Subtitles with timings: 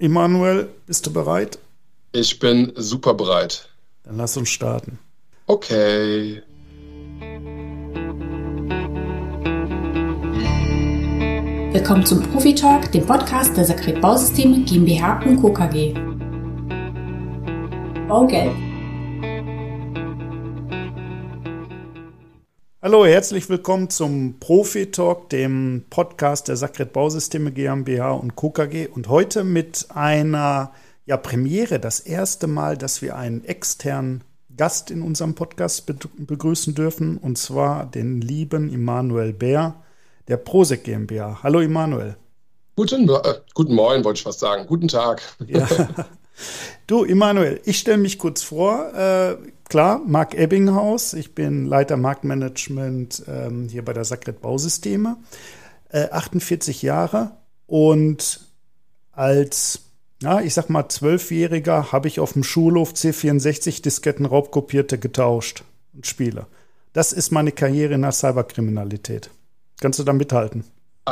[0.00, 1.58] Immanuel, bist du bereit?
[2.12, 3.68] Ich bin super bereit.
[4.04, 4.98] Dann lass uns starten.
[5.46, 6.40] Okay.
[11.72, 15.52] Willkommen zum Profi Talk, dem Podcast der Sakret Bausysteme GmbH und Co.
[15.52, 15.92] KG.
[18.08, 18.69] Baugelb.
[22.82, 28.48] Hallo, herzlich willkommen zum Profi Talk, dem Podcast der Sakret Bausysteme GmbH und Co.
[28.48, 30.72] KG und heute mit einer
[31.04, 34.24] ja, Premiere, das erste Mal, dass wir einen externen
[34.56, 35.84] Gast in unserem Podcast
[36.16, 39.74] begrüßen dürfen, und zwar den lieben Immanuel Bär
[40.28, 41.40] der Prosec GmbH.
[41.42, 42.16] Hallo Immanuel.
[42.76, 44.66] Guten, äh, guten Morgen, wollte ich fast sagen.
[44.66, 45.20] Guten Tag.
[45.46, 45.68] Ja.
[46.86, 48.94] Du, Immanuel, ich stelle mich kurz vor.
[48.94, 49.36] Äh,
[49.70, 51.14] klar, Marc Ebbinghaus.
[51.14, 55.16] Ich bin Leiter Marktmanagement ähm, hier bei der Sakret Bausysteme.
[55.88, 57.32] Äh, 48 Jahre
[57.66, 58.40] und
[59.12, 59.82] als
[60.22, 66.06] ja, ich sag mal, Zwölfjähriger habe ich auf dem Schulhof C64 Disketten raubkopierte getauscht und
[66.06, 66.46] spiele.
[66.92, 69.30] Das ist meine Karriere in der Cyberkriminalität.
[69.80, 70.64] Kannst du da mithalten?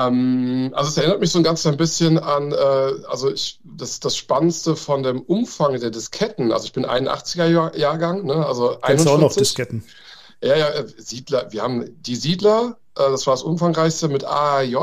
[0.06, 2.56] Ähm, also es erinnert mich so ein ganz ein bisschen an, äh,
[3.08, 8.24] also ich, das, das Spannendste von dem Umfang der Disketten, also ich bin 81er Jahrgang,
[8.24, 9.06] ne, also Kennst 41.
[9.06, 9.84] du auch noch Disketten?
[10.42, 14.76] Ja, ja, äh, Siedler, wir haben die Siedler, das war das umfangreichste mit AAJ,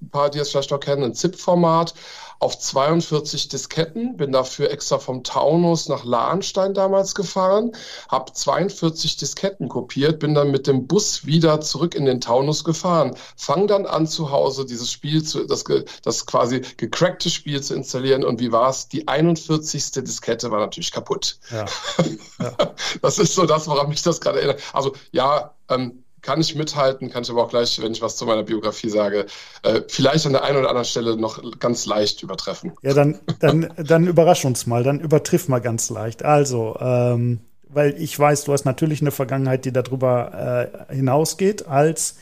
[0.00, 1.94] ein paar, die es vielleicht noch kennen, ein ZIP-Format
[2.42, 7.70] auf 42 Disketten, bin dafür extra vom Taunus nach Lahnstein damals gefahren,
[8.08, 13.14] habe 42 Disketten kopiert, bin dann mit dem Bus wieder zurück in den Taunus gefahren,
[13.36, 15.62] fange dann an zu Hause dieses Spiel, zu, das,
[16.02, 18.88] das quasi gecrackte Spiel zu installieren und wie war es?
[18.88, 19.92] Die 41.
[20.02, 21.38] Diskette war natürlich kaputt.
[21.52, 21.66] Ja.
[22.40, 22.74] ja.
[23.02, 24.60] Das ist so das, woran mich das gerade erinnert.
[24.72, 28.24] Also ja, ähm, kann ich mithalten, kann ich aber auch gleich, wenn ich was zu
[28.24, 29.26] meiner Biografie sage,
[29.62, 32.72] äh, vielleicht an der einen oder anderen Stelle noch ganz leicht übertreffen.
[32.82, 36.24] Ja, dann, dann, dann überrasch uns mal, dann übertriff mal ganz leicht.
[36.24, 42.16] Also, ähm, weil ich weiß, du hast natürlich eine Vergangenheit, die darüber äh, hinausgeht, als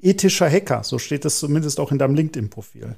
[0.00, 0.84] ethischer Hacker.
[0.84, 2.96] So steht es zumindest auch in deinem LinkedIn-Profil.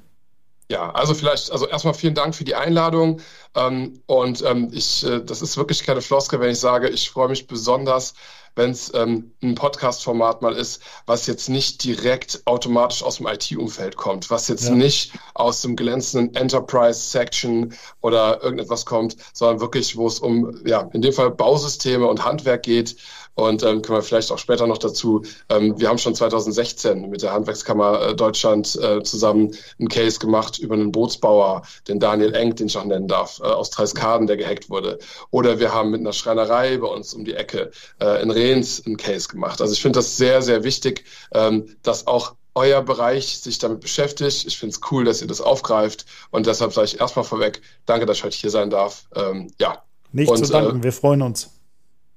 [0.69, 3.19] Ja, also vielleicht, also erstmal vielen Dank für die Einladung.
[3.55, 7.27] Ähm, und ähm, ich, äh, das ist wirklich keine Floskel, wenn ich sage, ich freue
[7.27, 8.13] mich besonders,
[8.55, 13.95] wenn es ähm, ein Podcast-Format mal ist, was jetzt nicht direkt automatisch aus dem IT-Umfeld
[13.95, 14.75] kommt, was jetzt ja.
[14.75, 21.01] nicht aus dem glänzenden Enterprise-Section oder irgendetwas kommt, sondern wirklich, wo es um, ja, in
[21.01, 22.95] dem Fall Bausysteme und Handwerk geht.
[23.33, 25.23] Und ähm, können wir vielleicht auch später noch dazu.
[25.49, 30.59] Ähm, wir haben schon 2016 mit der Handwerkskammer äh, Deutschland äh, zusammen einen Case gemacht
[30.59, 34.35] über einen Bootsbauer, den Daniel Eng, den ich auch nennen darf, äh, aus Dreiskaden, der
[34.35, 34.99] gehackt wurde.
[35.31, 38.97] Oder wir haben mit einer Schreinerei bei uns um die Ecke äh, in Rehns einen
[38.97, 39.61] Case gemacht.
[39.61, 44.45] Also ich finde das sehr, sehr wichtig, ähm, dass auch euer Bereich sich damit beschäftigt.
[44.45, 46.05] Ich finde es cool, dass ihr das aufgreift.
[46.31, 49.07] Und deshalb sage ich erstmal vorweg, danke, dass ich heute hier sein darf.
[49.15, 49.83] Ähm, ja.
[50.11, 51.49] Nicht und, zu danken, äh, wir freuen uns.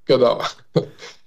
[0.06, 0.42] Genau.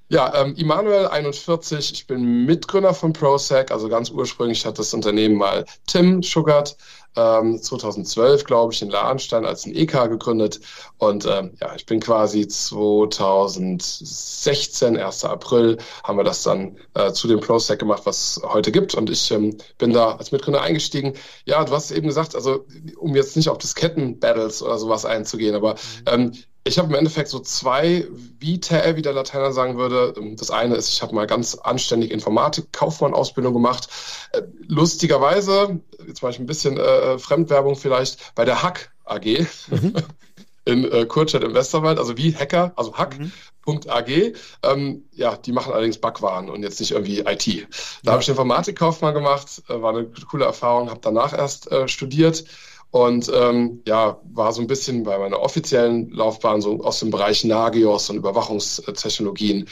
[0.09, 5.35] Ja, ähm, Immanuel 41, ich bin Mitgründer von ProSec, also ganz ursprünglich hat das Unternehmen
[5.35, 6.78] mal Tim Schugert
[7.17, 10.61] ähm, 2012, glaube ich, in Lahnstein als ein EK gegründet
[10.97, 15.25] und ähm, ja, ich bin quasi 2016, 1.
[15.25, 19.31] April, haben wir das dann äh, zu dem ProSec gemacht, was heute gibt und ich
[19.31, 21.13] ähm, bin da als Mitgründer eingestiegen.
[21.45, 22.66] Ja, du hast eben gesagt, also
[22.97, 25.78] um jetzt nicht auf Disketten-Battles oder sowas einzugehen, aber mhm.
[26.05, 26.31] ähm,
[26.67, 28.07] ich habe im Endeffekt so zwei
[28.39, 30.13] Vitae, wie der Lateiner sagen würde.
[30.35, 33.88] Das eine ist, ich habe mal ganz anständig Informatik-Kaufmann-Ausbildung gemacht.
[34.31, 39.94] Äh, lustigerweise, jetzt mache ich ein bisschen äh, Fremdwerbung vielleicht, bei der Hack AG mhm.
[40.66, 44.07] in äh, Kurstadt im Westerwald, also wie Hacker, also Hack.ag.
[44.07, 44.34] Mhm.
[44.63, 47.47] Ähm, ja, die machen allerdings Backwaren und jetzt nicht irgendwie IT.
[47.47, 47.61] Da
[48.03, 48.11] ja.
[48.11, 52.44] habe ich Informatik-Kaufmann gemacht, äh, war eine coole Erfahrung, habe danach erst äh, studiert
[52.92, 57.44] und ähm, ja, war so ein bisschen bei meiner offiziellen Laufbahn so aus dem Bereich
[57.44, 59.68] Nagios und Überwachungstechnologien.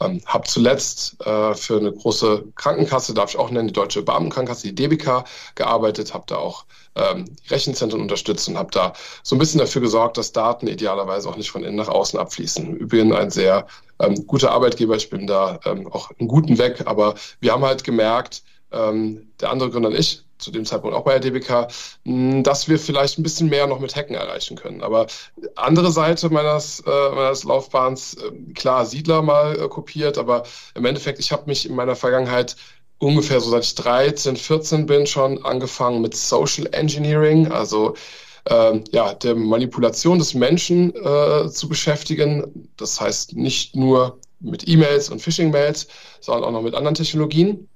[0.00, 4.68] Ähm, habe zuletzt äh, für eine große Krankenkasse, darf ich auch nennen, die Deutsche Beamtenkrankenkasse,
[4.68, 5.24] die DBK,
[5.56, 6.64] gearbeitet, habe da auch
[6.94, 11.36] ähm, Rechenzentren unterstützt und habe da so ein bisschen dafür gesorgt, dass Daten idealerweise auch
[11.36, 12.76] nicht von innen nach außen abfließen.
[12.76, 13.66] Übrigens ein sehr
[13.98, 17.84] ähm, guter Arbeitgeber, ich bin da ähm, auch einen guten Weg, aber wir haben halt
[17.84, 18.42] gemerkt,
[18.72, 21.68] ähm, der andere Gründer und ich, zu dem Zeitpunkt auch bei der DBK,
[22.42, 24.82] dass wir vielleicht ein bisschen mehr noch mit Hacken erreichen können.
[24.82, 25.06] Aber
[25.56, 30.44] andere Seite meines, äh, meines Laufbahns, äh, klar, Siedler mal äh, kopiert, aber
[30.74, 32.56] im Endeffekt, ich habe mich in meiner Vergangenheit
[32.98, 37.94] ungefähr so seit ich 13, 14 bin schon angefangen mit Social Engineering, also
[38.44, 42.70] äh, ja, der Manipulation des Menschen äh, zu beschäftigen.
[42.76, 45.88] Das heißt nicht nur mit E-Mails und Phishing-Mails,
[46.20, 47.68] sondern auch noch mit anderen Technologien.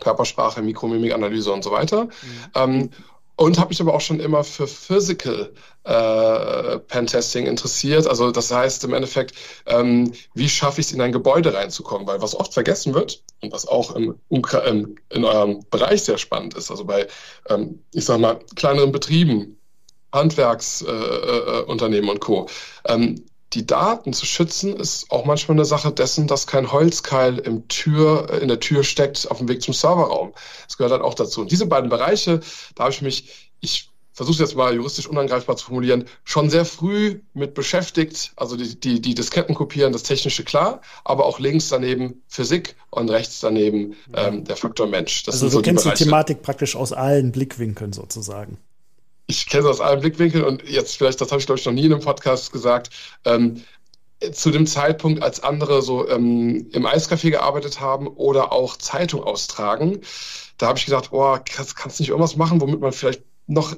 [0.00, 2.04] Körpersprache, Mikromimikanalyse und so weiter.
[2.04, 2.10] Mhm.
[2.54, 2.90] Ähm,
[3.40, 5.54] und habe mich aber auch schon immer für Physical
[5.84, 8.06] äh, Pentesting interessiert.
[8.06, 12.06] Also das heißt im Endeffekt, ähm, wie schaffe ich es in ein Gebäude reinzukommen?
[12.06, 16.52] Weil was oft vergessen wird und was auch im, im, in eurem Bereich sehr spannend
[16.52, 17.06] ist, also bei,
[17.48, 19.56] ähm, ich sag mal, kleineren Betrieben,
[20.12, 22.46] Handwerksunternehmen äh, äh, und Co.
[22.84, 27.66] Ähm, die Daten zu schützen, ist auch manchmal eine Sache dessen, dass kein Holzkeil im
[27.68, 30.32] Tür, in der Tür steckt auf dem Weg zum Serverraum.
[30.66, 31.40] Das gehört dann auch dazu.
[31.40, 32.40] Und diese beiden Bereiche,
[32.76, 36.64] da habe ich mich, ich versuche es jetzt mal juristisch unangreifbar zu formulieren, schon sehr
[36.64, 38.32] früh mit beschäftigt.
[38.36, 43.10] Also die, die, die Disketten kopieren, das Technische klar, aber auch links daneben Physik und
[43.10, 45.24] rechts daneben ähm, der Faktor Mensch.
[45.24, 48.58] Das also du so kennst die, die Thematik praktisch aus allen Blickwinkeln sozusagen
[49.30, 51.72] ich kenne es aus allen Blickwinkeln und jetzt vielleicht, das habe ich glaube ich noch
[51.72, 52.90] nie in einem Podcast gesagt,
[53.24, 53.62] ähm,
[54.32, 60.00] zu dem Zeitpunkt, als andere so ähm, im Eiscafé gearbeitet haben oder auch Zeitung austragen,
[60.58, 63.74] da habe ich gedacht, oh, kannst, du nicht irgendwas machen, womit man vielleicht noch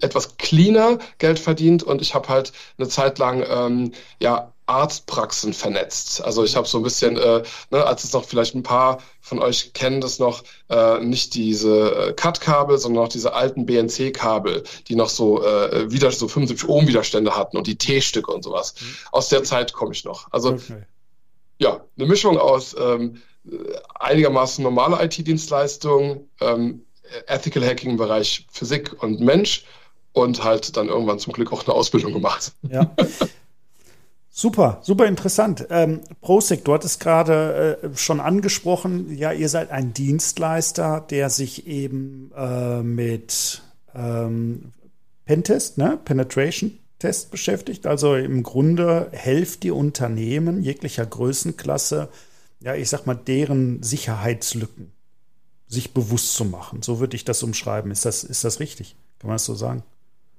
[0.00, 1.82] etwas cleaner Geld verdient?
[1.82, 6.24] Und ich habe halt eine Zeit lang ähm, ja Arztpraxen vernetzt.
[6.24, 9.38] Also ich habe so ein bisschen, äh, ne, als es noch vielleicht ein paar von
[9.38, 14.96] euch kennen das noch, äh, nicht diese äh, Cut-Kabel, sondern noch diese alten BNC-Kabel, die
[14.96, 18.74] noch so äh, wieder so 75 Ohm Widerstände hatten und die T-Stücke und sowas.
[18.80, 18.96] Mhm.
[19.12, 20.30] Aus der Zeit komme ich noch.
[20.30, 20.82] Also okay.
[21.58, 23.22] ja, eine Mischung aus ähm,
[23.94, 26.84] einigermaßen normale IT-Dienstleistungen, ähm,
[27.26, 29.64] Ethical Hacking im Bereich Physik und Mensch
[30.12, 32.52] und halt dann irgendwann zum Glück auch eine Ausbildung gemacht.
[32.62, 32.94] Ja.
[34.36, 35.68] Super, super interessant.
[35.70, 41.68] Ähm, Prosec, du hattest gerade äh, schon angesprochen, ja, ihr seid ein Dienstleister, der sich
[41.68, 43.62] eben äh, mit
[43.94, 44.72] ähm,
[45.24, 47.86] Pentest, ne, Penetration Test beschäftigt.
[47.86, 52.08] Also im Grunde helft ihr Unternehmen jeglicher Größenklasse,
[52.58, 54.90] ja, ich sag mal, deren Sicherheitslücken
[55.68, 56.82] sich bewusst zu machen.
[56.82, 57.92] So würde ich das umschreiben.
[57.92, 58.96] Ist das, ist das richtig?
[59.20, 59.84] Kann man das so sagen?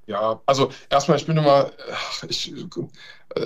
[0.08, 1.72] Ja, also erstmal, ich bin immer,
[2.30, 2.54] ich,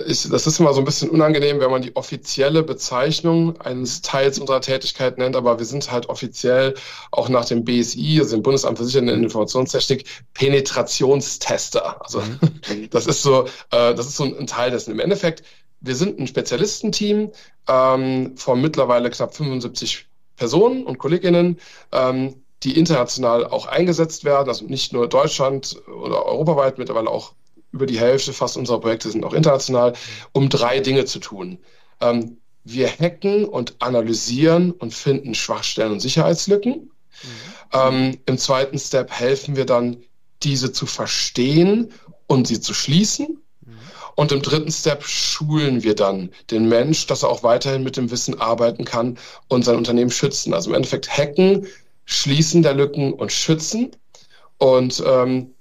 [0.06, 4.38] ich, das ist immer so ein bisschen unangenehm, wenn man die offizielle Bezeichnung eines Teils
[4.38, 6.74] unserer Tätigkeit nennt, aber wir sind halt offiziell
[7.12, 10.04] auch nach dem BSI, also dem Bundesamt für Sicherheit und Informationstechnik,
[10.34, 12.04] Penetrationstester.
[12.04, 12.88] Also mhm.
[12.90, 14.92] das ist so, äh, das ist so ein Teil dessen.
[14.92, 15.42] Im Endeffekt,
[15.80, 17.32] wir sind ein Spezialistenteam
[17.68, 20.06] ähm, von mittlerweile knapp 75
[20.36, 21.58] Personen und Kolleginnen.
[21.92, 27.32] Ähm, die international auch eingesetzt werden, also nicht nur Deutschland oder europaweit, mittlerweile auch
[27.72, 29.94] über die Hälfte fast unserer Projekte sind auch international,
[30.32, 31.58] um drei Dinge zu tun.
[32.00, 36.72] Ähm, wir hacken und analysieren und finden Schwachstellen und Sicherheitslücken.
[36.72, 36.90] Mhm.
[37.72, 39.98] Ähm, Im zweiten Step helfen wir dann,
[40.42, 41.92] diese zu verstehen
[42.26, 43.42] und sie zu schließen.
[43.64, 43.72] Mhm.
[44.16, 48.10] Und im dritten Step schulen wir dann den Mensch, dass er auch weiterhin mit dem
[48.10, 49.18] Wissen arbeiten kann
[49.48, 50.52] und sein Unternehmen schützen.
[50.52, 51.66] Also im Endeffekt hacken
[52.10, 53.92] Schließen der Lücken und Schützen.
[54.58, 55.54] Und ähm,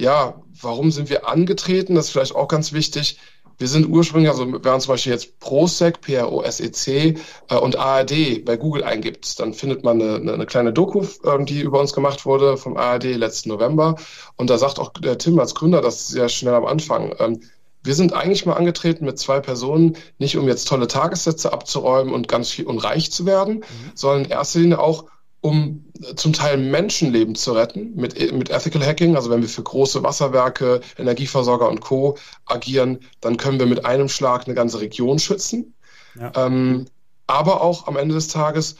[0.00, 1.96] ja, warum sind wir angetreten?
[1.96, 3.18] Das ist vielleicht auch ganz wichtig.
[3.58, 7.16] Wir sind ursprünglich, also wenn man zum Beispiel jetzt ProSec, P-R-O-S-E-C
[7.48, 11.60] äh, und ARD bei Google eingibt, dann findet man eine, eine kleine Doku, ähm, die
[11.60, 13.96] über uns gemacht wurde vom ARD letzten November.
[14.36, 17.14] Und da sagt auch der Tim als Gründer das sehr schnell am Anfang.
[17.18, 17.40] Ähm,
[17.82, 22.28] wir sind eigentlich mal angetreten mit zwei Personen, nicht um jetzt tolle Tagessätze abzuräumen und
[22.28, 23.92] ganz viel und reich zu werden, mhm.
[23.94, 25.06] sondern in erster Linie auch,
[25.46, 25.84] um
[26.16, 29.14] zum Teil Menschenleben zu retten mit, mit Ethical Hacking.
[29.14, 32.18] Also wenn wir für große Wasserwerke, Energieversorger und Co.
[32.44, 35.74] agieren, dann können wir mit einem Schlag eine ganze Region schützen.
[36.18, 36.32] Ja.
[36.34, 36.86] Ähm,
[37.28, 38.76] aber auch am Ende des Tages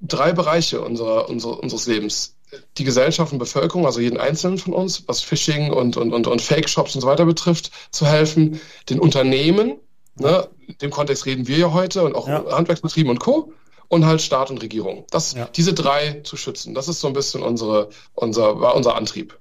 [0.00, 2.36] drei Bereiche unserer, unserer, unseres Lebens.
[2.78, 6.42] Die Gesellschaft und Bevölkerung, also jeden Einzelnen von uns, was Phishing und, und, und, und
[6.42, 8.60] Fake-Shops und so weiter betrifft, zu helfen.
[8.88, 9.78] Den Unternehmen,
[10.16, 12.44] ne, in dem Kontext reden wir ja heute und auch ja.
[12.50, 13.52] Handwerksbetrieben und Co
[13.90, 15.04] und halt Staat und Regierung.
[15.10, 15.48] Das, ja.
[15.54, 19.36] Diese drei zu schützen, das ist so ein bisschen unsere, unser, war unser Antrieb.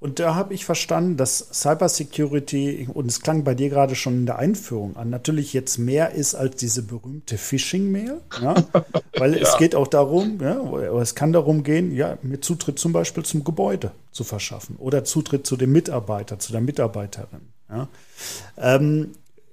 [0.00, 4.26] Und da habe ich verstanden, dass Cybersecurity, und es klang bei dir gerade schon in
[4.26, 8.20] der Einführung an, natürlich jetzt mehr ist als diese berühmte Phishing-Mail.
[8.40, 8.54] Ja?
[9.18, 9.42] Weil ja.
[9.42, 10.56] es geht auch darum, ja,
[10.98, 15.46] es kann darum gehen, ja, mir Zutritt zum Beispiel zum Gebäude zu verschaffen oder Zutritt
[15.46, 17.50] zu dem Mitarbeiter, zu der Mitarbeiterin.
[17.68, 17.88] Ja?
[18.56, 19.10] Ähm,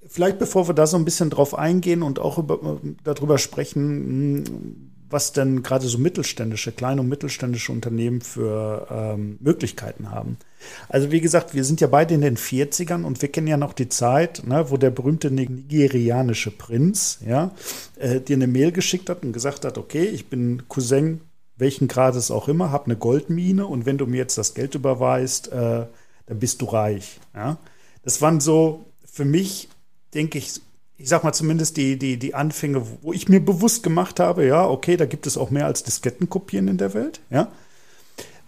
[0.08, 4.44] vielleicht bevor wir da so ein bisschen drauf eingehen und auch über, darüber sprechen, hm,
[5.10, 10.36] was denn gerade so mittelständische, kleine und mittelständische Unternehmen für ähm, Möglichkeiten haben.
[10.90, 13.72] Also wie gesagt, wir sind ja beide in den 40ern und wir kennen ja noch
[13.72, 17.52] die Zeit, ne, wo der berühmte nigerianische Prinz ja,
[17.96, 21.22] äh, dir eine Mail geschickt hat und gesagt hat, okay, ich bin Cousin
[21.58, 25.48] welchen Grades auch immer, habe eine Goldmine und wenn du mir jetzt das Geld überweist,
[25.48, 25.86] äh,
[26.26, 27.18] dann bist du reich.
[27.34, 27.58] Ja?
[28.04, 29.68] Das waren so für mich
[30.14, 30.60] denke ich,
[30.96, 34.66] ich sag mal zumindest die, die, die Anfänge, wo ich mir bewusst gemacht habe, ja,
[34.66, 37.50] okay, da gibt es auch mehr als Diskettenkopieren in der Welt, ja.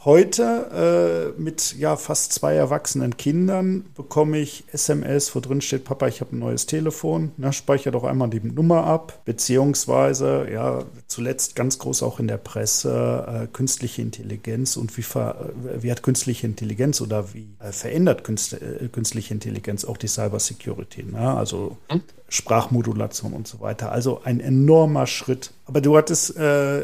[0.02, 6.08] Heute äh, mit ja fast zwei erwachsenen Kindern bekomme ich SMS, wo drin steht, Papa,
[6.08, 11.54] ich habe ein neues Telefon, ne, speichere doch einmal die Nummer ab, beziehungsweise ja zuletzt
[11.54, 16.02] ganz groß auch in der Presse äh, künstliche Intelligenz und wie, ver, äh, wie hat
[16.02, 21.36] künstliche Intelligenz oder wie äh, verändert Künst, äh, künstliche Intelligenz auch die Cybersecurity, ne?
[21.36, 22.00] also hm?
[22.30, 23.92] Sprachmodulation und so weiter.
[23.92, 25.50] Also ein enormer Schritt.
[25.66, 26.82] Aber du hattest äh,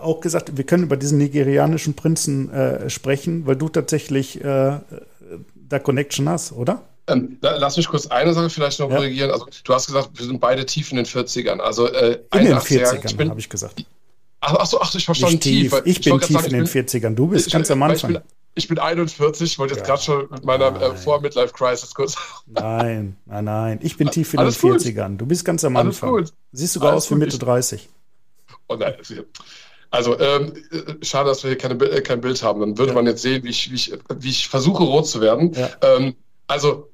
[0.00, 4.80] auch gesagt, wir können über diesen nigerianischen Prinzen äh, sprechen, weil du tatsächlich äh,
[5.68, 6.82] da Connection hast, oder?
[7.06, 8.96] Ähm, lass mich kurz eine Sache vielleicht noch ja.
[8.96, 9.30] korrigieren.
[9.30, 11.58] Also, du hast gesagt, wir sind beide tief in den 40ern.
[11.58, 13.84] Also, äh, in den 40ern, habe ich gesagt.
[14.40, 15.70] Ach, ach so, ach, ich verstand tief.
[15.70, 15.82] tief.
[15.84, 17.14] Ich, ich bin tief sagen, in den 40ern.
[17.14, 18.18] Du bist ich, ganz am Anfang.
[18.54, 19.86] Ich bin, ich bin 41, wollte jetzt ja.
[19.86, 22.16] gerade schon mit meiner äh, Vor-Midlife-Crisis kurz.
[22.46, 23.78] Nein, nein, nein.
[23.82, 25.16] Ich bin tief in Alles den 40ern.
[25.16, 26.14] Du bist ganz am Anfang.
[26.14, 26.38] Alles gut.
[26.52, 27.88] Siehst sogar Alles aus wie Mitte 30.
[28.68, 28.94] Oh nein,
[29.90, 30.54] also, ähm,
[31.02, 32.60] schade, dass wir hier keine, äh, kein Bild haben.
[32.60, 32.94] Dann würde ja.
[32.94, 35.52] man jetzt sehen, wie ich, wie, ich, wie ich versuche, rot zu werden.
[35.52, 35.68] Ja.
[35.82, 36.14] Ähm,
[36.46, 36.88] also,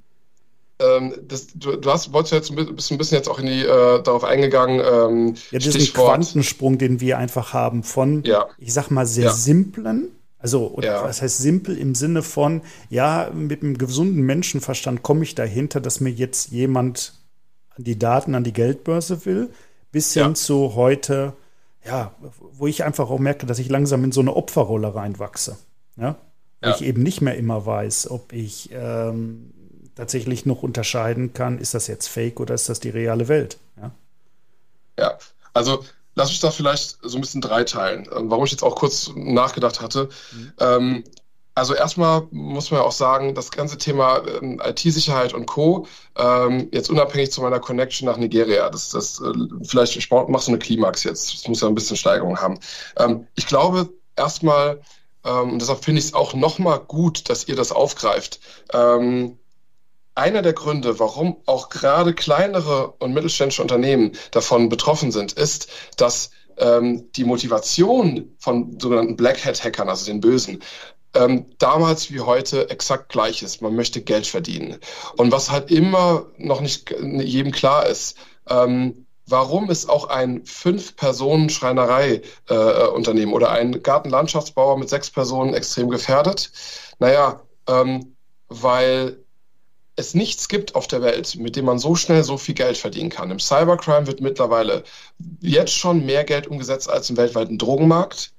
[0.81, 3.63] ähm, das, du, du, hast, wolltest jetzt ein bisschen, ein bisschen jetzt auch in die,
[3.63, 4.81] äh, darauf eingegangen.
[4.81, 6.09] Ähm, ja, diesen Stichwort.
[6.09, 8.49] Quantensprung, den wir einfach haben von, ja.
[8.59, 11.05] ich sag mal, sehr simplen also, oder ja.
[11.05, 16.01] was heißt simpel im Sinne von, ja, mit einem gesunden Menschenverstand komme ich dahinter, dass
[16.01, 17.15] mir jetzt jemand
[17.77, 19.51] die Daten an die Geldbörse will,
[19.91, 20.35] bis hin ja.
[20.35, 21.33] zu heute,
[21.85, 22.13] ja,
[22.53, 25.57] wo ich einfach auch merke, dass ich langsam in so eine Opferrolle reinwachse.
[25.97, 26.17] Ja?
[26.61, 26.75] Wo ja.
[26.75, 29.53] ich eben nicht mehr immer weiß, ob ich ähm,
[29.95, 33.59] tatsächlich noch unterscheiden kann, ist das jetzt fake oder ist das die reale Welt.
[33.81, 33.91] Ja,
[34.99, 35.19] ja.
[35.53, 35.85] also
[36.19, 39.81] lass mich das vielleicht so ein bisschen dreiteilen, ähm, warum ich jetzt auch kurz nachgedacht
[39.81, 40.09] hatte.
[40.33, 40.53] Mhm.
[40.59, 41.05] Ähm,
[41.55, 45.87] also erstmal muss man ja auch sagen, das ganze Thema ähm, IT-Sicherheit und Co.
[46.17, 49.33] Ähm, jetzt unabhängig zu meiner Connection nach Nigeria, das, das äh,
[49.63, 52.59] vielleicht ich mach so eine Klimax jetzt, das muss ja ein bisschen Steigerung haben.
[52.97, 54.81] Ähm, ich glaube erstmal,
[55.25, 58.41] ähm, und deshalb finde ich es auch nochmal gut, dass ihr das aufgreift.
[58.73, 59.39] Ähm,
[60.19, 66.31] einer der Gründe, warum auch gerade kleinere und mittelständische Unternehmen davon betroffen sind, ist, dass
[66.59, 70.63] ähm, die Motivation von sogenannten Black Hat Hackern, also den Bösen,
[71.15, 73.61] ähm, damals wie heute exakt gleich ist.
[73.63, 74.77] Man möchte Geld verdienen.
[75.17, 83.33] Und was halt immer noch nicht jedem klar ist, ähm, warum ist auch ein Fünf-Personen-Schreinerei-Unternehmen
[83.33, 86.53] äh, oder ein Gartenlandschaftsbauer mit sechs Personen extrem gefährdet?
[86.99, 88.17] Naja, ähm,
[88.49, 89.25] weil
[89.99, 93.11] es nichts gibt auf der Welt, mit dem man so schnell so viel Geld verdienen
[93.11, 93.33] kann.
[93.33, 94.85] Im Cybercrime wird mittlerweile
[95.41, 98.33] jetzt schon mehr Geld umgesetzt als im weltweiten Drogenmarkt.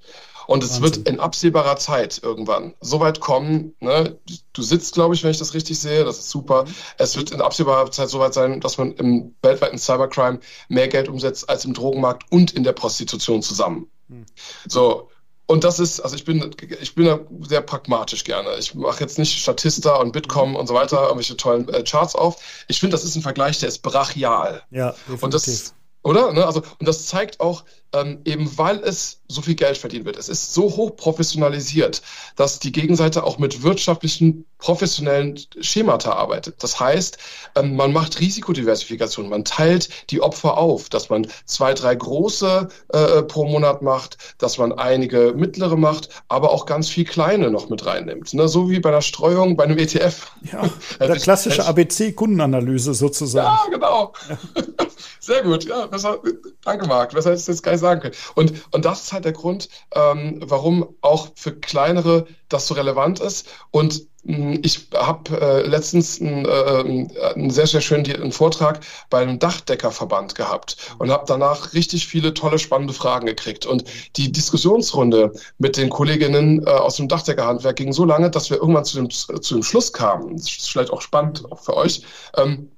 [0.46, 0.82] Und es Wahnsinn.
[0.82, 3.76] wird in absehbarer Zeit irgendwann so weit kommen.
[3.80, 4.18] Ne?
[4.54, 6.64] Du sitzt, glaube ich, wenn ich das richtig sehe, das ist super.
[6.64, 6.74] Mhm.
[6.96, 11.08] Es wird in absehbarer Zeit so weit sein, dass man im weltweiten Cybercrime mehr Geld
[11.08, 13.90] umsetzt als im Drogenmarkt und in der Prostitution zusammen.
[14.08, 14.24] Mhm.
[14.66, 15.09] So,
[15.50, 18.56] und das ist, also ich bin, ich bin da sehr pragmatisch gerne.
[18.60, 22.36] Ich mache jetzt nicht Statista und Bitkom und so weiter, irgendwelche tollen äh, Charts auf.
[22.68, 24.62] Ich finde, das ist ein Vergleich, der ist brachial.
[24.70, 25.22] Ja, definitiv.
[25.24, 26.32] Und das, oder?
[26.32, 26.46] Ne?
[26.46, 30.16] Also, und das zeigt auch, ähm, eben weil es so viel Geld verdient wird.
[30.16, 32.02] Es ist so hoch professionalisiert,
[32.36, 36.62] dass die Gegenseite auch mit wirtschaftlichen, professionellen Schemata arbeitet.
[36.62, 37.18] Das heißt,
[37.56, 43.22] ähm, man macht Risikodiversifikation, man teilt die Opfer auf, dass man zwei, drei große äh,
[43.22, 47.86] pro Monat macht, dass man einige mittlere macht, aber auch ganz viel kleine noch mit
[47.86, 48.34] reinnimmt.
[48.34, 48.48] Ne?
[48.48, 50.32] So wie bei einer Streuung bei einem ETF.
[50.52, 50.68] Ja,
[51.00, 53.46] der klassische ABC-Kundenanalyse sozusagen.
[53.46, 54.12] Ja, genau.
[55.20, 55.86] Sehr gut, ja.
[55.86, 56.18] Besser,
[56.64, 57.12] danke, Marc.
[57.12, 58.14] Besser hättest du jetzt gar nicht sagen können.
[58.34, 63.20] Und, und das ist halt der Grund, ähm, warum auch für kleinere das so relevant
[63.20, 63.46] ist.
[63.70, 69.20] Und hm, ich habe äh, letztens einen, äh, einen sehr, sehr schönen einen Vortrag bei
[69.20, 73.66] einem Dachdeckerverband gehabt und habe danach richtig viele tolle, spannende Fragen gekriegt.
[73.66, 73.84] Und
[74.16, 78.84] die Diskussionsrunde mit den Kolleginnen äh, aus dem Dachdeckerhandwerk ging so lange, dass wir irgendwann
[78.84, 80.36] zu dem, zu dem Schluss kamen.
[80.36, 82.02] Das ist vielleicht auch spannend auch für euch.
[82.36, 82.70] Ähm,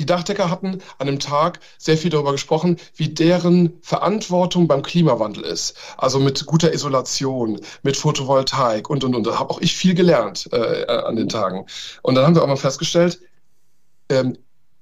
[0.00, 5.44] die Dachdecker hatten an einem Tag sehr viel darüber gesprochen, wie deren Verantwortung beim Klimawandel
[5.44, 5.76] ist.
[5.98, 9.26] Also mit guter Isolation, mit Photovoltaik und, und, und.
[9.26, 11.66] Da habe auch ich viel gelernt äh, an den Tagen.
[12.02, 13.20] Und dann haben wir auch mal festgestellt,
[14.08, 14.38] ähm,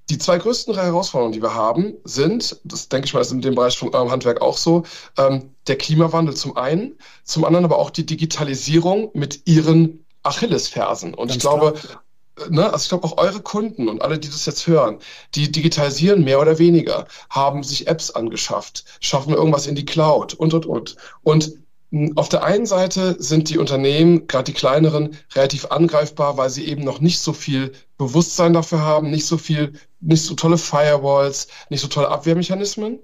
[0.08, 3.56] die zwei größten Herausforderungen, die wir haben, sind, das denke ich mal, ist in dem
[3.56, 4.84] Bereich vom eurem Handwerk auch so,
[5.18, 11.12] ähm, der Klimawandel zum einen, zum anderen aber auch die Digitalisierung mit ihren Achillesfersen.
[11.12, 12.02] Und Ganz ich glaube, klar
[12.50, 14.98] ne, also ich glaube auch eure Kunden und alle, die das jetzt hören,
[15.34, 20.54] die digitalisieren mehr oder weniger, haben sich Apps angeschafft, schaffen irgendwas in die Cloud und,
[20.54, 20.96] und, und.
[21.22, 21.52] Und
[21.90, 26.66] hm, auf der einen Seite sind die Unternehmen, gerade die kleineren, relativ angreifbar, weil sie
[26.66, 31.48] eben noch nicht so viel Bewusstsein dafür haben, nicht so viel, nicht so tolle Firewalls,
[31.70, 33.00] nicht so tolle Abwehrmechanismen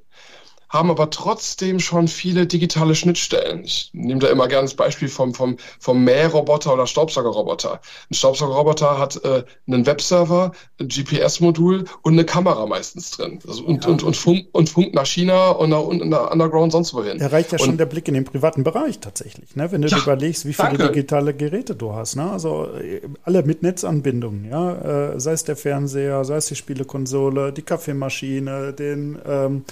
[0.75, 3.63] haben aber trotzdem schon viele digitale Schnittstellen.
[3.63, 7.81] Ich nehme da immer gerne das Beispiel vom, vom, vom Mähroboter oder Staubsaugerroboter.
[8.11, 10.51] Ein Staubsaugerroboter hat äh, einen Webserver,
[10.81, 13.39] ein GPS-Modul und eine Kamera meistens drin.
[13.47, 13.91] Also, und, ja.
[13.91, 17.19] und, und, Funk, und Funk nach China und nach, und nach Underground sonst wohin.
[17.19, 19.71] Da reicht ja und, schon der Blick in den privaten Bereich tatsächlich, ne?
[19.71, 20.89] wenn du ja, überlegst, wie viele danke.
[20.89, 22.17] digitale Geräte du hast.
[22.17, 22.29] Ne?
[22.29, 25.13] Also äh, alle mit Netzanbindungen, ja?
[25.13, 29.65] Äh, sei es der Fernseher, sei es die Spielekonsole, die Kaffeemaschine, den ähm,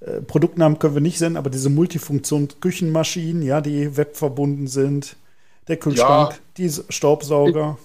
[0.00, 5.16] äh, Produktnamen können wir nicht senden, aber diese Multifunktion Küchenmaschinen, ja, die webverbunden sind,
[5.68, 7.78] der Kühlschrank, ja, die Staubsauger.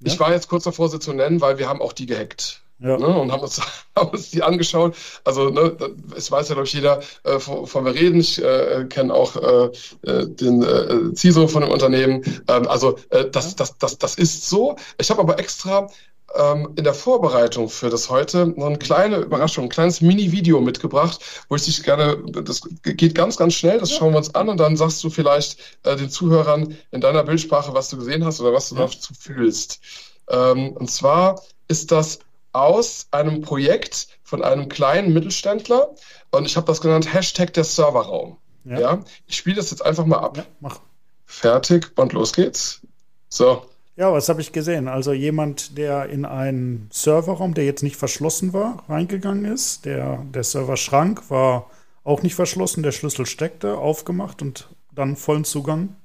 [0.00, 0.12] Ich, ja?
[0.12, 2.62] ich war jetzt kurz davor, sie zu nennen, weil wir haben auch die gehackt.
[2.78, 2.98] Ja.
[2.98, 3.60] Ne, und haben uns,
[3.96, 4.94] haben uns die angeschaut.
[5.24, 5.76] Also, ne,
[6.14, 8.20] es weiß ja, glaube ich, jeder, äh, von wir reden.
[8.20, 9.70] Ich äh, kenne auch äh,
[10.02, 12.22] äh den äh, CISO von dem Unternehmen.
[12.48, 14.76] Ähm, also, äh, das, das, das, das ist so.
[14.98, 15.88] Ich habe aber extra
[16.34, 21.20] ähm, in der Vorbereitung für das heute noch eine kleine Überraschung, ein kleines Mini-Video mitgebracht,
[21.48, 24.58] wo ich dich gerne, das geht ganz, ganz schnell, das schauen wir uns an und
[24.58, 28.52] dann sagst du vielleicht äh, den Zuhörern in deiner Bildsprache, was du gesehen hast oder
[28.52, 28.82] was du ja.
[28.82, 29.80] dazu fühlst.
[30.28, 32.18] Ähm, und zwar ist das
[32.52, 35.94] aus einem Projekt von einem kleinen Mittelständler
[36.30, 38.38] und ich habe das genannt Hashtag der Serverraum.
[38.64, 38.80] Ja.
[38.80, 39.04] ja?
[39.26, 40.36] Ich spiele das jetzt einfach mal ab.
[40.36, 40.80] Ja, mach.
[41.26, 42.80] Fertig und los geht's.
[43.28, 43.66] So.
[43.96, 44.88] Ja, was habe ich gesehen?
[44.88, 49.86] Also jemand, der in einen Serverraum, der jetzt nicht verschlossen war, reingegangen ist.
[49.86, 51.70] Der, der Serverschrank war
[52.04, 55.96] auch nicht verschlossen, der Schlüssel steckte, aufgemacht und dann vollen Zugang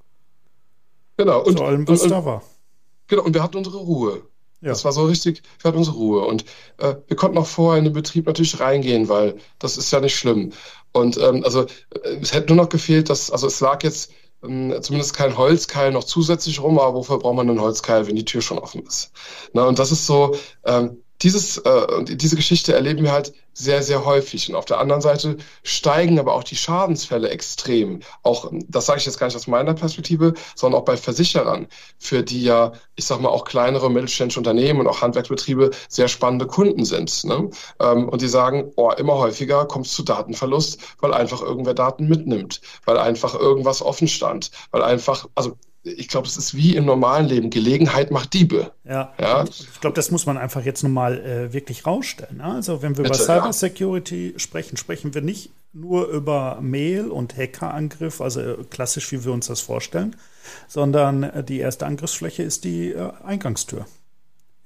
[1.17, 2.43] genau, und, zu allem, was und, da war.
[3.07, 4.24] Genau, und wir hatten unsere Ruhe.
[4.62, 4.69] Ja.
[4.69, 6.25] Das war so richtig, wir hatten unsere Ruhe.
[6.25, 6.45] Und
[6.77, 10.15] äh, wir konnten auch vorher in den Betrieb natürlich reingehen, weil das ist ja nicht
[10.15, 10.53] schlimm.
[10.93, 15.15] Und ähm, also äh, es hätte nur noch gefehlt, dass, also es lag jetzt zumindest
[15.15, 18.60] kein Holzkeil noch zusätzlich rum, aber wofür braucht man einen Holzkeil, wenn die Tür schon
[18.60, 19.12] offen ist?
[19.53, 24.05] Na, und das ist so, ähm, dieses, äh, diese Geschichte erleben wir halt sehr, sehr
[24.05, 24.49] häufig.
[24.49, 27.99] Und auf der anderen Seite steigen aber auch die Schadensfälle extrem.
[28.23, 31.67] Auch, das sage ich jetzt gar nicht aus meiner Perspektive, sondern auch bei Versicherern,
[31.99, 36.47] für die ja, ich sag mal, auch kleinere mittelständische Unternehmen und auch Handwerksbetriebe sehr spannende
[36.47, 37.23] Kunden sind.
[37.25, 37.49] Ne?
[37.79, 42.07] Ähm, und die sagen, oh, immer häufiger kommt es zu Datenverlust, weil einfach irgendwer Daten
[42.07, 46.85] mitnimmt, weil einfach irgendwas offen stand, weil einfach, also ich glaube, es ist wie im
[46.85, 47.50] normalen Leben.
[47.50, 48.72] Gelegenheit macht Diebe.
[48.83, 49.13] Ja.
[49.20, 49.44] ja?
[49.46, 52.37] Ich glaube, das muss man einfach jetzt nochmal äh, wirklich rausstellen.
[52.37, 52.46] Ne?
[52.46, 54.39] Also, wenn wir Bitte, über Cybersecurity ja.
[54.39, 59.48] sprechen, sprechen wir nicht nur über Mail- und Hackerangriff, also äh, klassisch, wie wir uns
[59.48, 60.15] das vorstellen,
[60.67, 63.85] sondern äh, die erste Angriffsfläche ist die äh, Eingangstür.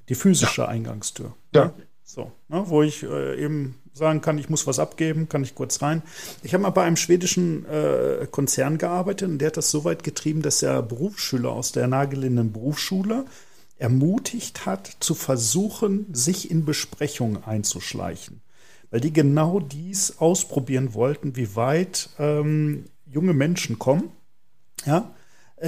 [0.10, 0.67] Die physische ja.
[0.67, 1.34] Eingangstür.
[1.54, 1.73] Ja.
[2.04, 2.63] So, ne?
[2.67, 6.01] wo ich äh, eben sagen kann, ich muss was abgeben, kann ich kurz rein.
[6.43, 10.03] Ich habe mal bei einem schwedischen äh, Konzern gearbeitet und der hat das so weit
[10.03, 13.25] getrieben, dass er Berufsschüler aus der nahegelegenen Berufsschule
[13.77, 18.41] ermutigt hat, zu versuchen, sich in Besprechungen einzuschleichen.
[18.91, 24.10] Weil die genau dies ausprobieren wollten, wie weit ähm, junge Menschen kommen,
[24.86, 25.14] ja,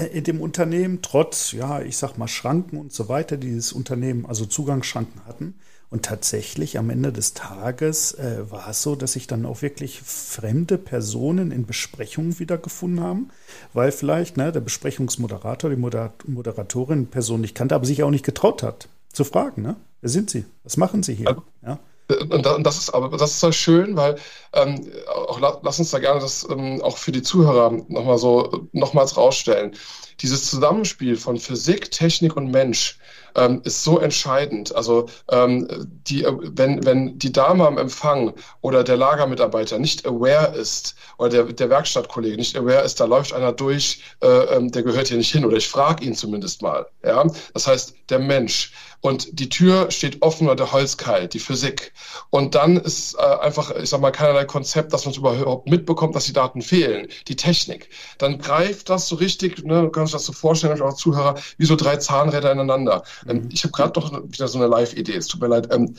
[0.05, 4.25] in dem Unternehmen, trotz, ja, ich sag mal, Schranken und so weiter, die dieses Unternehmen,
[4.25, 5.55] also Zugangsschranken hatten.
[5.89, 10.01] Und tatsächlich am Ende des Tages äh, war es so, dass sich dann auch wirklich
[10.01, 13.29] fremde Personen in Besprechungen wiedergefunden haben,
[13.73, 18.25] weil vielleicht ne, der Besprechungsmoderator, die Moder Moderatorin Person nicht kannte, aber sich auch nicht
[18.25, 19.77] getraut hat zu fragen, ne?
[20.01, 20.43] wer sind Sie?
[20.63, 21.41] Was machen Sie hier?
[21.65, 21.79] Ja.
[22.09, 24.15] Und das ist aber das ist so schön, weil
[24.53, 29.17] ähm, auch lass uns da gerne das ähm, auch für die Zuhörer nochmal so nochmals
[29.17, 29.75] rausstellen.
[30.21, 32.97] Dieses Zusammenspiel von Physik, Technik und Mensch
[33.38, 34.76] ähm, ist so entscheidend.
[34.76, 35.67] Also ähm,
[36.08, 41.43] die, wenn, wenn die Dame am Empfang oder der Lagermitarbeiter nicht aware ist oder der,
[41.45, 45.32] der Werkstattkollege nicht aware ist, da läuft einer durch, äh, ähm, der gehört hier nicht
[45.32, 46.88] hin oder ich frage ihn zumindest mal.
[47.04, 47.26] Ja?
[47.54, 48.73] Das heißt, der Mensch.
[49.02, 51.93] Und die Tür steht offen oder der Holzkeil, die Physik.
[52.32, 56.15] Und dann ist äh, einfach, ich sag mal, keinerlei Konzept, dass man es überhaupt mitbekommt,
[56.15, 57.08] dass die Daten fehlen.
[57.28, 57.89] Die Technik.
[58.17, 61.76] Dann greift das so richtig, ne, kannst du das so vorstellen, auch Zuhörer, wie so
[61.76, 63.04] drei Zahnräder ineinander.
[63.29, 63.49] Ähm, mhm.
[63.51, 65.15] ich habe gerade doch wieder so eine Live-Idee.
[65.15, 65.69] Es tut mir leid.
[65.73, 65.95] Ähm,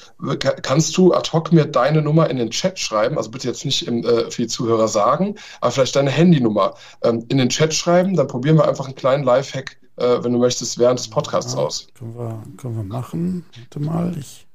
[0.62, 3.16] kannst du ad hoc mir deine Nummer in den Chat schreiben?
[3.16, 7.24] Also bitte jetzt nicht im, äh, für die Zuhörer sagen, aber vielleicht deine Handynummer ähm,
[7.28, 8.16] in den Chat schreiben.
[8.16, 11.60] Dann probieren wir einfach einen kleinen Live-Hack äh, wenn du möchtest, während des Podcasts ja,
[11.60, 11.88] aus.
[11.94, 13.44] Können wir, können wir machen.
[13.56, 14.46] Warte mal, ich.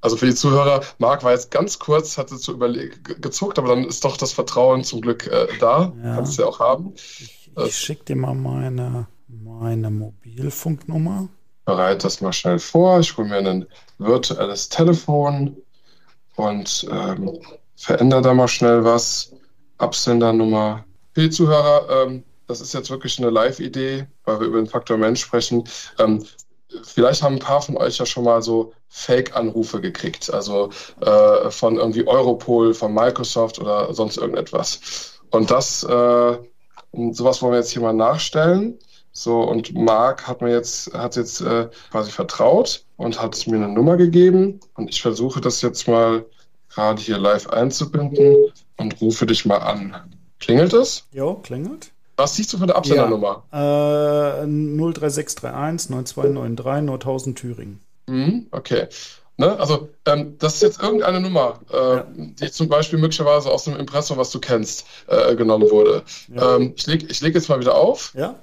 [0.00, 3.84] Also für die Zuhörer, Marc war jetzt ganz kurz, hatte zu überlegt, gezuckt, aber dann
[3.84, 5.92] ist doch das Vertrauen zum Glück äh, da.
[6.02, 6.14] Ja.
[6.14, 6.92] Kannst du ja auch haben.
[6.94, 11.28] Ich, ich äh, schicke dir mal meine, meine Mobilfunknummer.
[11.66, 13.00] Bereite das mal schnell vor.
[13.00, 13.66] Ich hole mir ein
[13.98, 15.56] virtuelles Telefon
[16.36, 17.38] und ähm,
[17.76, 19.32] verändere da mal schnell was.
[19.78, 20.84] Absendernummer.
[21.16, 25.20] Die Zuhörer, ähm, das ist jetzt wirklich eine Live-Idee, weil wir über den Faktor Mensch
[25.20, 25.64] sprechen.
[25.98, 26.24] Ähm,
[26.82, 31.76] vielleicht haben ein paar von euch ja schon mal so Fake-Anrufe gekriegt, also äh, von
[31.76, 35.18] irgendwie Europol, von Microsoft oder sonst irgendetwas.
[35.30, 36.38] Und das, äh,
[37.10, 38.78] sowas wollen wir jetzt hier mal nachstellen.
[39.16, 43.68] So, und Marc hat mir jetzt, hat jetzt äh, quasi vertraut und hat mir eine
[43.68, 44.60] Nummer gegeben.
[44.74, 46.26] Und ich versuche das jetzt mal
[46.68, 49.96] gerade hier live einzubinden und rufe dich mal an.
[50.38, 51.04] Klingelt es?
[51.12, 51.92] Jo, klingelt.
[52.18, 53.44] Was siehst du für eine Absendernummer?
[53.52, 57.80] Ja, äh, 03631 9293 Nordhausen Thüringen.
[58.06, 58.86] Mhm, okay.
[59.38, 59.58] Ne?
[59.58, 62.06] Also ähm, das ist jetzt irgendeine Nummer, äh, ja.
[62.16, 66.02] die zum Beispiel möglicherweise aus einem Impressum, was du kennst, äh, genommen wurde.
[66.34, 66.56] Ja.
[66.56, 68.12] Ähm, ich lege ich leg jetzt mal wieder auf.
[68.14, 68.36] Ja.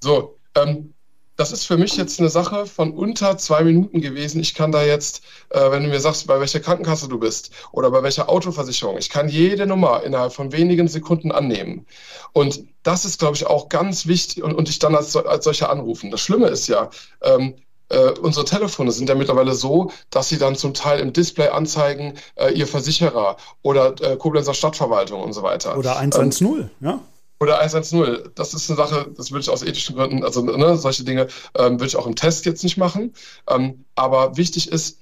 [0.00, 0.94] So, ähm,
[1.38, 4.40] das ist für mich jetzt eine Sache von unter zwei Minuten gewesen.
[4.40, 7.92] Ich kann da jetzt, äh, wenn du mir sagst, bei welcher Krankenkasse du bist oder
[7.92, 11.86] bei welcher Autoversicherung, ich kann jede Nummer innerhalb von wenigen Sekunden annehmen.
[12.32, 15.70] Und das ist, glaube ich, auch ganz wichtig und, und dich dann als, als solcher
[15.70, 16.10] anrufen.
[16.10, 16.90] Das Schlimme ist ja,
[17.22, 17.54] ähm,
[17.88, 22.14] äh, unsere Telefone sind ja mittlerweile so, dass sie dann zum Teil im Display anzeigen,
[22.34, 25.78] äh, ihr Versicherer oder äh, Koblenzer Stadtverwaltung und so weiter.
[25.78, 27.00] Oder 110, ähm, ja.
[27.40, 28.30] Oder 110.
[28.34, 31.74] Das ist eine Sache, das würde ich aus ethischen Gründen, also ne, solche Dinge ähm,
[31.74, 33.14] würde ich auch im Test jetzt nicht machen.
[33.48, 34.98] Ähm, aber wichtig ist,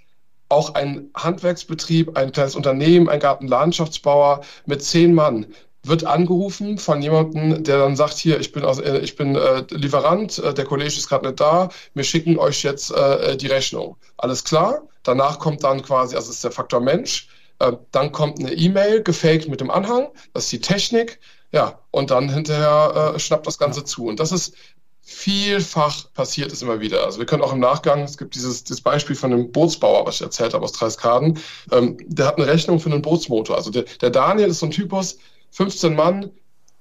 [0.48, 5.46] auch ein Handwerksbetrieb, ein kleines Unternehmen, ein Gartenlandschaftsbauer mit zehn Mann
[5.82, 9.64] wird angerufen von jemandem, der dann sagt, hier, ich bin, aus, äh, ich bin äh,
[9.70, 13.96] Lieferant, äh, der Kollege ist gerade nicht da, wir schicken euch jetzt äh, die Rechnung.
[14.16, 14.82] Alles klar?
[15.04, 17.28] Danach kommt dann quasi, also ist der Faktor Mensch,
[17.60, 21.20] äh, dann kommt eine E-Mail, gefaked mit dem Anhang, das ist die Technik,
[21.52, 24.06] ja, und dann hinterher äh, schnappt das Ganze zu.
[24.06, 24.54] Und das ist
[25.08, 27.04] vielfach passiert es immer wieder.
[27.04, 30.16] Also wir können auch im Nachgang, es gibt dieses, dieses Beispiel von einem Bootsbauer, was
[30.16, 31.38] ich erzählt habe aus Dreiskaden,
[31.70, 33.56] ähm, der hat eine Rechnung für einen Bootsmotor.
[33.56, 35.18] Also der, der Daniel ist so ein Typus,
[35.52, 36.32] 15 Mann,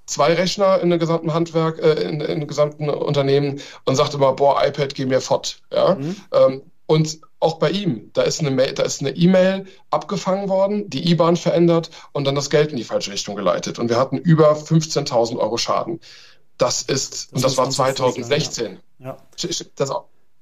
[0.07, 4.33] zwei Rechner in der gesamten Handwerk, äh, in, in dem gesamten Unternehmen und sagt immer,
[4.33, 5.59] boah, iPad, geh mir fort.
[5.71, 5.93] Ja?
[5.93, 6.15] Mhm.
[6.33, 11.09] Ähm, und auch bei ihm, da ist eine da ist eine E-Mail abgefangen worden, die
[11.11, 13.79] IBAN verändert und dann das Geld in die falsche Richtung geleitet.
[13.79, 15.99] Und wir hatten über 15.000 Euro Schaden.
[16.57, 18.79] Das ist, das und das war 2016.
[18.99, 19.05] Ja.
[19.05, 19.17] ja.
[19.75, 19.89] Das,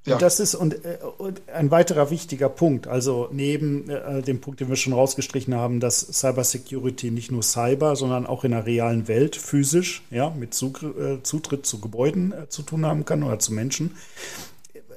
[0.06, 0.18] ja.
[0.18, 2.86] Das ist und, äh, und, ein weiterer wichtiger Punkt.
[2.86, 7.96] Also neben äh, dem Punkt, den wir schon rausgestrichen haben, dass Cybersecurity nicht nur Cyber,
[7.96, 12.48] sondern auch in der realen Welt physisch, ja, mit Zug, äh, Zutritt zu Gebäuden äh,
[12.50, 13.96] zu tun haben kann oder zu Menschen.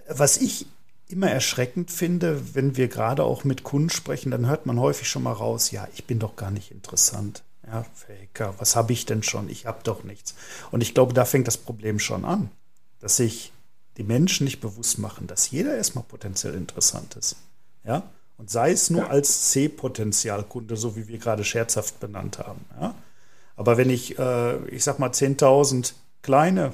[0.10, 0.68] Was ich
[1.10, 5.24] immer erschreckend finde, wenn wir gerade auch mit Kunden sprechen, dann hört man häufig schon
[5.24, 7.44] mal raus, ja, ich bin doch gar nicht interessant.
[7.66, 9.50] Ja, Faker, was habe ich denn schon?
[9.50, 10.36] Ich habe doch nichts.
[10.72, 12.50] Und ich glaube, da fängt das Problem schon an,
[13.00, 13.52] dass sich
[13.98, 17.36] die Menschen nicht bewusst machen, dass jeder erstmal potenziell interessant ist.
[17.84, 18.04] Ja?
[18.38, 19.08] Und sei es nur ja.
[19.10, 22.64] als C-Potenzialkunde, so wie wir gerade scherzhaft benannt haben.
[22.80, 22.96] Ja?
[23.56, 26.74] Aber wenn ich, äh, ich sag mal, 10.000 kleine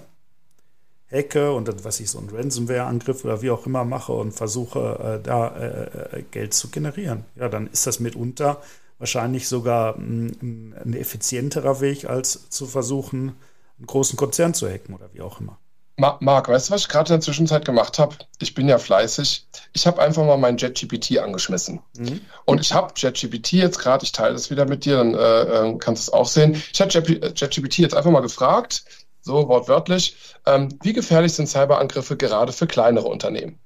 [1.14, 5.20] Hacke und dann, was ich so einen Ransomware-Angriff oder wie auch immer mache und versuche,
[5.20, 8.62] äh, da äh, äh Geld zu generieren, ja, dann ist das mitunter
[9.00, 13.36] wahrscheinlich sogar ein, ein effizienterer Weg, als zu versuchen,
[13.78, 15.58] einen großen Konzern zu hacken oder wie auch immer.
[15.96, 18.16] Marc, weißt du, was ich gerade in der Zwischenzeit gemacht habe?
[18.40, 19.46] Ich bin ja fleißig.
[19.74, 21.82] Ich habe einfach mal mein JetGPT angeschmissen.
[21.98, 22.22] Mhm.
[22.46, 25.78] Und ich habe JetGPT jetzt gerade, ich teile das wieder mit dir, dann äh, äh
[25.78, 26.62] kannst du es auch sehen.
[26.74, 28.86] Ich habe JetGPT jetzt einfach mal gefragt,
[29.24, 33.60] so wortwörtlich, ähm, wie gefährlich sind Cyberangriffe gerade für kleinere Unternehmen?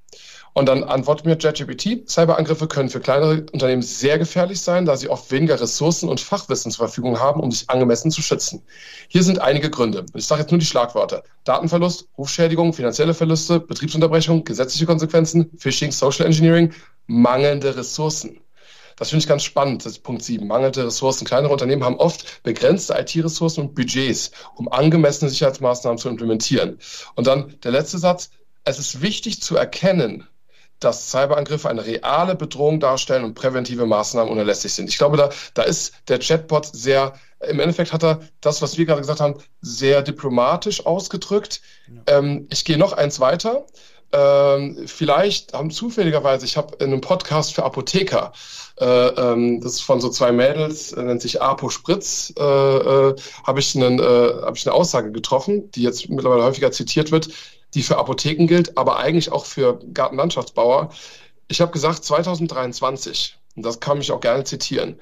[0.54, 5.08] Und dann antwortet mir JetGPT, Cyberangriffe können für kleinere Unternehmen sehr gefährlich sein, da sie
[5.08, 8.64] oft weniger Ressourcen und Fachwissen zur Verfügung haben, um sich angemessen zu schützen.
[9.08, 10.06] Hier sind einige Gründe.
[10.16, 11.22] Ich sage jetzt nur die Schlagworte.
[11.44, 16.74] Datenverlust, Rufschädigung, finanzielle Verluste, Betriebsunterbrechung, gesetzliche Konsequenzen, Phishing, Social Engineering,
[17.06, 18.40] mangelnde Ressourcen.
[18.98, 20.46] Das finde ich ganz spannend, das ist Punkt 7.
[20.46, 21.26] Mangelnde Ressourcen.
[21.26, 26.80] Kleinere Unternehmen haben oft begrenzte IT-Ressourcen und Budgets, um angemessene Sicherheitsmaßnahmen zu implementieren.
[27.16, 28.32] Und dann der letzte Satz.
[28.66, 30.28] Es ist wichtig zu erkennen,
[30.80, 34.90] dass Cyberangriffe eine reale Bedrohung darstellen und präventive Maßnahmen unerlässlich sind.
[34.90, 37.14] Ich glaube, da, da ist der Chatbot sehr,
[37.48, 41.62] im Endeffekt hat er das, was wir gerade gesagt haben, sehr diplomatisch ausgedrückt.
[41.88, 42.18] Ja.
[42.18, 43.66] Ähm, ich gehe noch eins weiter.
[44.12, 48.32] Ähm, vielleicht haben zufälligerweise, ich habe in einem Podcast für Apotheker,
[48.80, 53.16] äh, ähm, das ist von so zwei Mädels, äh, nennt sich Apo Spritz, äh, äh,
[53.44, 57.30] habe ich, einen, äh, hab ich eine Aussage getroffen, die jetzt mittlerweile häufiger zitiert wird
[57.74, 60.90] die für Apotheken gilt, aber eigentlich auch für Gartenlandschaftsbauer.
[61.48, 65.00] Ich habe gesagt, 2023, und das kann ich auch gerne zitieren,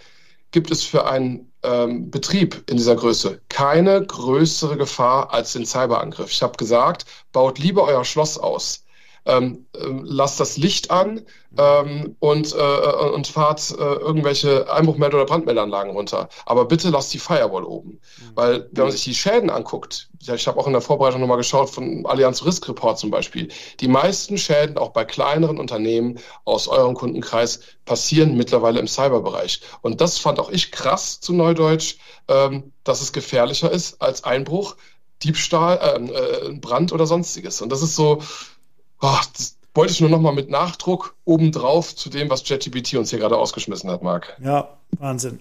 [0.51, 6.31] gibt es für einen ähm, Betrieb in dieser Größe keine größere Gefahr als den Cyberangriff.
[6.31, 8.84] Ich habe gesagt, baut lieber euer Schloss aus,
[9.25, 11.21] ähm, äh, lasst das Licht an
[11.57, 16.29] ähm, und, äh, und fahrt äh, irgendwelche Einbruchmelder- oder Brandmeldeanlagen runter.
[16.45, 17.91] Aber bitte lasst die Firewall oben.
[17.91, 18.31] Mhm.
[18.35, 21.37] Weil, wenn man sich die Schäden anguckt, ja, ich habe auch in der Vorbereitung nochmal
[21.37, 26.67] geschaut von Allianz Risk Report zum Beispiel, die meisten Schäden auch bei kleineren Unternehmen aus
[26.67, 29.61] eurem Kundenkreis passieren mittlerweile im Cyberbereich.
[29.81, 34.75] Und das fand auch ich krass zu Neudeutsch, ähm, dass es gefährlicher ist als Einbruch,
[35.23, 37.61] Diebstahl, ähm, äh, Brand oder sonstiges.
[37.61, 38.21] Und das ist so,
[39.01, 43.09] oh, das wollte ich nur noch mal mit Nachdruck obendrauf zu dem, was JetGPT uns
[43.09, 44.37] hier gerade ausgeschmissen hat, Marc.
[44.41, 45.39] Ja, Wahnsinn.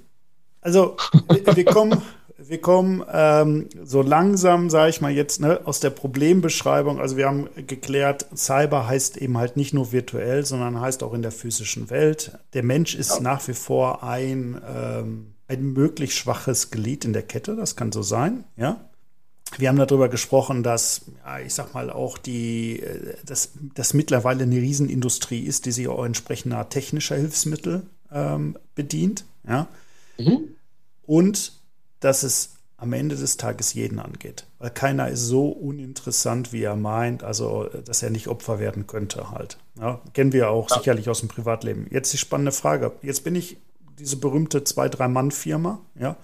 [0.61, 0.97] Also,
[1.29, 2.03] wir, wir kommen,
[2.37, 7.01] wir kommen ähm, so langsam, sage ich mal jetzt, ne, aus der Problembeschreibung.
[7.01, 11.23] Also wir haben geklärt, Cyber heißt eben halt nicht nur virtuell, sondern heißt auch in
[11.23, 12.39] der physischen Welt.
[12.55, 13.21] Der Mensch ist ja.
[13.21, 17.57] nach wie vor ein, ähm, ein möglich schwaches Glied in der Kette.
[17.57, 18.81] Das kann so sein, ja.
[19.57, 24.45] Wir haben darüber gesprochen, dass, ja, ich sag mal, auch die, äh, dass das mittlerweile
[24.45, 29.25] eine Riesenindustrie ist, die sich auch entsprechender technischer Hilfsmittel ähm, bedient.
[29.47, 29.69] Ja?
[30.19, 30.57] Mhm.
[31.07, 31.53] Und
[32.01, 34.47] dass es am Ende des Tages jeden angeht.
[34.59, 39.31] Weil keiner ist so uninteressant, wie er meint, also dass er nicht Opfer werden könnte
[39.31, 39.59] halt.
[39.79, 40.01] Ja?
[40.13, 40.79] Kennen wir auch ja.
[40.79, 41.87] sicherlich aus dem Privatleben.
[41.91, 42.93] Jetzt die spannende Frage.
[43.03, 43.59] Jetzt bin ich
[43.99, 46.17] diese berühmte Zwei-Drei-Mann-Firma, ja.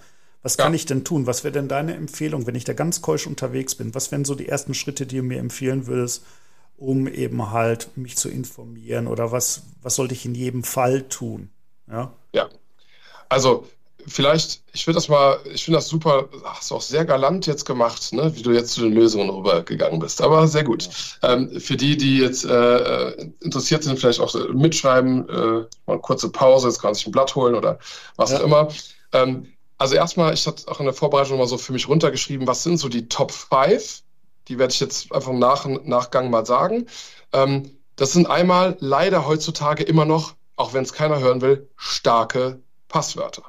[0.43, 1.27] Was kann ich denn tun?
[1.27, 3.93] Was wäre denn deine Empfehlung, wenn ich da ganz keusch unterwegs bin?
[3.93, 6.23] Was wären so die ersten Schritte, die du mir empfehlen würdest,
[6.77, 9.07] um eben halt mich zu informieren?
[9.07, 11.49] Oder was, was sollte ich in jedem Fall tun?
[11.87, 12.11] Ja.
[12.33, 12.49] Ja.
[13.29, 13.67] Also
[14.07, 17.65] vielleicht, ich finde das mal, ich finde das super, hast du auch sehr galant jetzt
[17.65, 20.21] gemacht, ne, wie du jetzt zu den Lösungen rübergegangen bist.
[20.21, 20.89] Aber sehr gut.
[21.21, 21.33] Ja.
[21.33, 25.99] Ähm, für die, die jetzt äh, äh interessiert sind, vielleicht auch mitschreiben, äh, mal eine
[25.99, 27.79] kurze Pause, jetzt kann sich ein Blatt holen oder
[28.15, 28.39] was ja.
[28.39, 28.67] auch immer.
[29.13, 29.50] Ähm,
[29.81, 32.77] also erstmal, ich hatte auch in der Vorbereitung mal so für mich runtergeschrieben, was sind
[32.77, 34.03] so die Top 5?
[34.47, 36.85] Die werde ich jetzt einfach im Nach Nachgang mal sagen.
[37.33, 42.61] Ähm, das sind einmal leider heutzutage immer noch, auch wenn es keiner hören will, starke
[42.89, 43.41] Passwörter.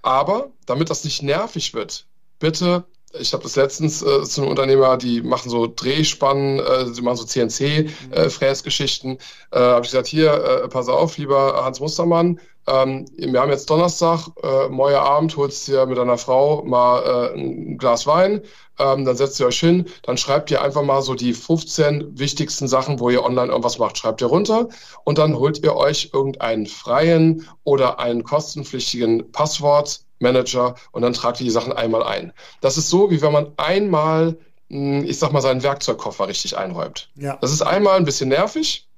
[0.00, 2.06] Aber damit das nicht nervig wird,
[2.38, 2.86] bitte
[3.20, 7.16] ich habe das letztens äh, zu einem Unternehmer, die machen so Drehspannen, äh, sie machen
[7.16, 9.18] so CNC-Fräsgeschichten.
[9.52, 13.50] Äh, äh, habe ich gesagt, hier, äh, pass auf, lieber Hans Mustermann, ähm, wir haben
[13.50, 18.40] jetzt Donnerstag, äh, morgen Abend holst ihr mit deiner Frau mal äh, ein Glas Wein,
[18.78, 22.66] ähm, dann setzt ihr euch hin, dann schreibt ihr einfach mal so die 15 wichtigsten
[22.66, 24.68] Sachen, wo ihr online irgendwas macht, schreibt ihr runter
[25.04, 31.44] und dann holt ihr euch irgendeinen freien oder einen kostenpflichtigen Passwortmanager und dann tragt ihr
[31.44, 32.32] die Sachen einmal ein.
[32.62, 34.38] Das ist so, wie wenn man einmal,
[34.70, 37.10] hm, ich sag mal, seinen Werkzeugkoffer richtig einräumt.
[37.14, 37.36] Ja.
[37.42, 38.88] Das ist einmal ein bisschen nervig,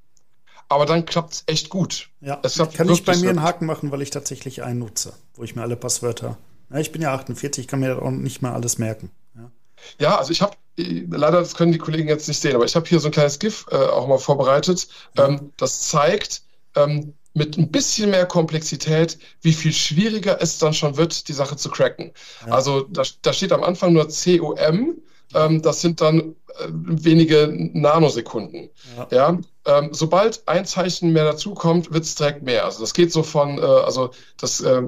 [0.68, 2.08] aber dann klappt es echt gut.
[2.20, 5.44] Ja, es kann ich bei mir einen Haken machen, weil ich tatsächlich einen nutze, wo
[5.44, 6.36] ich mir alle Passwörter.
[6.70, 9.10] Ja, ich bin ja 48, ich kann mir auch nicht mal alles merken.
[9.34, 9.50] Ja,
[9.98, 12.86] ja also ich habe, leider, das können die Kollegen jetzt nicht sehen, aber ich habe
[12.86, 14.88] hier so ein kleines GIF äh, auch mal vorbereitet.
[15.16, 15.28] Ja.
[15.28, 16.42] Ähm, das zeigt,
[16.74, 21.56] ähm, mit ein bisschen mehr Komplexität, wie viel schwieriger es dann schon wird, die Sache
[21.56, 22.12] zu cracken.
[22.48, 24.96] Also da, da, steht am Anfang nur COM,
[25.34, 28.70] ähm, das sind dann äh, wenige Nanosekunden.
[28.96, 29.08] Ja.
[29.10, 29.38] ja?
[29.66, 32.64] Ähm, sobald ein Zeichen mehr dazukommt, wird es direkt mehr.
[32.64, 34.82] Also das geht so von, äh, also das äh,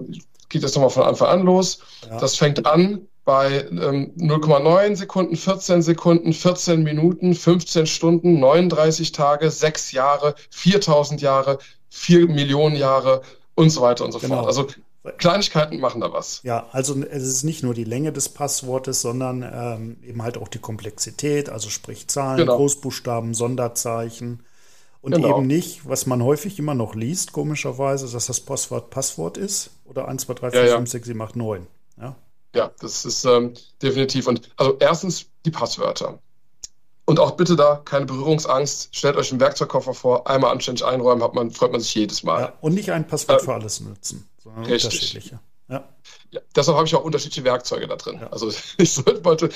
[0.48, 1.80] geht jetzt nochmal von Anfang an los.
[2.08, 2.18] Ja.
[2.18, 9.50] Das fängt an bei ähm, 0,9 Sekunden, 14 Sekunden, 14 Minuten, 15 Stunden, 39 Tage,
[9.50, 11.58] 6 Jahre, 4000 Jahre,
[11.90, 13.20] 4 Millionen Jahre
[13.54, 14.36] und so weiter und so genau.
[14.36, 14.46] fort.
[14.46, 14.66] Also
[15.16, 16.40] Kleinigkeiten machen da was.
[16.42, 20.48] Ja, also es ist nicht nur die Länge des Passwortes, sondern ähm, eben halt auch
[20.48, 22.56] die Komplexität, also sprich Zahlen, genau.
[22.56, 24.44] Großbuchstaben, Sonderzeichen.
[25.00, 25.38] Und genau.
[25.38, 30.08] eben nicht, was man häufig immer noch liest, komischerweise, dass das Passwort Passwort ist oder
[30.08, 30.92] 1, 2, 3, 4, ja, 5, ja.
[30.92, 31.66] 6, 7, 8, 9.
[32.00, 32.16] Ja,
[32.54, 34.26] ja das ist ähm, definitiv.
[34.26, 36.18] Und also erstens die Passwörter.
[37.08, 38.94] Und auch bitte da keine Berührungsangst.
[38.94, 42.42] Stellt euch einen Werkzeugkoffer vor, einmal anständig einräumen, hat man, freut man sich jedes Mal.
[42.42, 44.92] Ja, und nicht ein Passwort äh, für alles nutzen, sondern richtig.
[44.92, 45.40] unterschiedliche.
[45.68, 45.88] Ja.
[46.30, 46.40] ja.
[46.56, 48.18] deshalb habe ich auch unterschiedliche Werkzeuge da drin.
[48.20, 48.28] Ja.
[48.28, 49.50] Also ich wollte,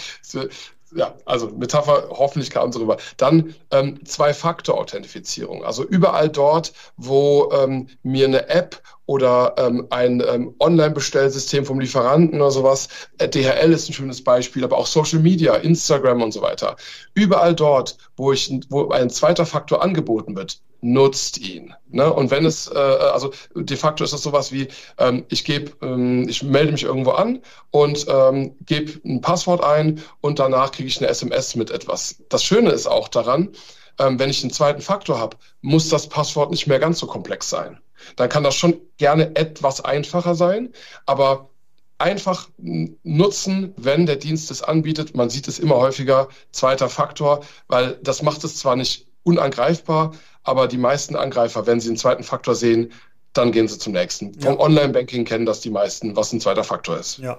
[0.94, 2.98] ja, also Metapher, hoffentlich kam es rüber.
[3.16, 5.64] Dann ähm, Zwei-Faktor-Authentifizierung.
[5.64, 12.40] Also überall dort, wo ähm, mir eine App oder ähm, ein ähm, Online-Bestellsystem vom Lieferanten
[12.40, 16.42] oder sowas, äh, DHL ist ein schönes Beispiel, aber auch Social Media, Instagram und so
[16.42, 16.76] weiter.
[17.14, 21.74] Überall dort, wo ich, wo ein zweiter Faktor angeboten wird, nutzt ihn.
[21.88, 22.12] Ne?
[22.12, 24.68] Und wenn es, äh, also de facto ist das sowas wie,
[24.98, 27.40] ähm, ich gebe, ähm, ich melde mich irgendwo an
[27.70, 32.16] und ähm, gebe ein Passwort ein und danach kriege ich eine SMS mit etwas.
[32.28, 33.50] Das Schöne ist auch daran,
[33.98, 37.48] ähm, wenn ich einen zweiten Faktor habe, muss das Passwort nicht mehr ganz so komplex
[37.48, 37.78] sein.
[38.16, 40.72] Dann kann das schon gerne etwas einfacher sein,
[41.06, 41.50] aber
[41.98, 45.14] einfach nutzen, wenn der Dienst es anbietet.
[45.14, 50.68] Man sieht es immer häufiger, zweiter Faktor, weil das macht es zwar nicht unangreifbar, aber
[50.68, 52.92] die meisten Angreifer, wenn sie einen zweiten Faktor sehen,
[53.32, 54.32] dann gehen sie zum nächsten.
[54.34, 54.50] Ja.
[54.50, 57.18] Vom Online-Banking kennen das die meisten, was ein zweiter Faktor ist.
[57.18, 57.38] Ja.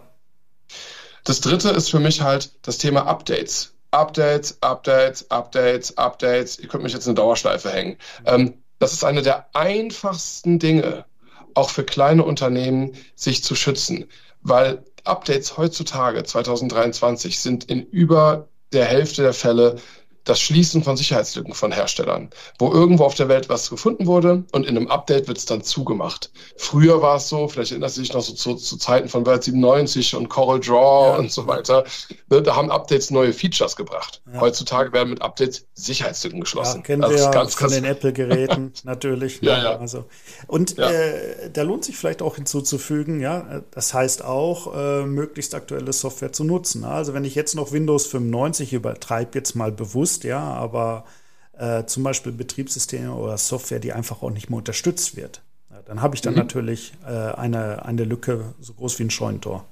[1.23, 3.73] Das dritte ist für mich halt das Thema Updates.
[3.91, 6.59] Updates, Updates, Updates, Updates.
[6.59, 7.97] Ihr könnt mich jetzt in eine Dauerschleife hängen.
[8.25, 11.05] Ähm, das ist eine der einfachsten Dinge,
[11.53, 14.05] auch für kleine Unternehmen, sich zu schützen,
[14.41, 19.75] weil Updates heutzutage, 2023, sind in über der Hälfte der Fälle
[20.23, 24.65] das Schließen von Sicherheitslücken von Herstellern, wo irgendwo auf der Welt was gefunden wurde und
[24.65, 26.31] in einem Update wird es dann zugemacht.
[26.55, 30.15] Früher war es so, vielleicht erinnert sich noch so zu, zu Zeiten von Word 97
[30.15, 31.17] und Coral Draw ja.
[31.17, 31.83] und so weiter,
[32.29, 34.21] ne, da haben Updates neue Features gebracht.
[34.31, 34.41] Ja.
[34.41, 36.77] Heutzutage werden mit Updates Sicherheitslücken geschlossen.
[36.77, 39.41] Ja, kennen wir ja ganz, von den Apple-Geräten natürlich.
[39.41, 39.63] ja, ne?
[39.63, 39.77] ja.
[39.77, 40.05] Also,
[40.47, 45.91] und äh, da lohnt sich vielleicht auch hinzuzufügen, ja, das heißt auch, äh, möglichst aktuelle
[45.91, 46.83] Software zu nutzen.
[46.85, 51.05] Also wenn ich jetzt noch Windows 95 übertreibe, jetzt mal bewusst, benutzt, ja, aber
[51.53, 55.41] äh, zum Beispiel Betriebssysteme oder Software, die einfach auch nicht mehr unterstützt wird.
[55.69, 56.39] Ja, dann habe ich dann mhm.
[56.39, 59.65] natürlich äh, eine, eine Lücke so groß wie ein Scheunentor.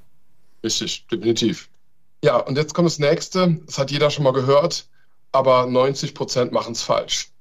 [0.63, 1.69] Richtig, definitiv.
[2.23, 3.59] Ja, und jetzt kommt das nächste.
[3.65, 4.87] Das hat jeder schon mal gehört,
[5.31, 7.31] aber 90 Prozent machen es falsch.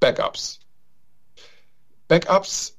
[0.00, 0.60] Backups.
[2.08, 2.76] Backups,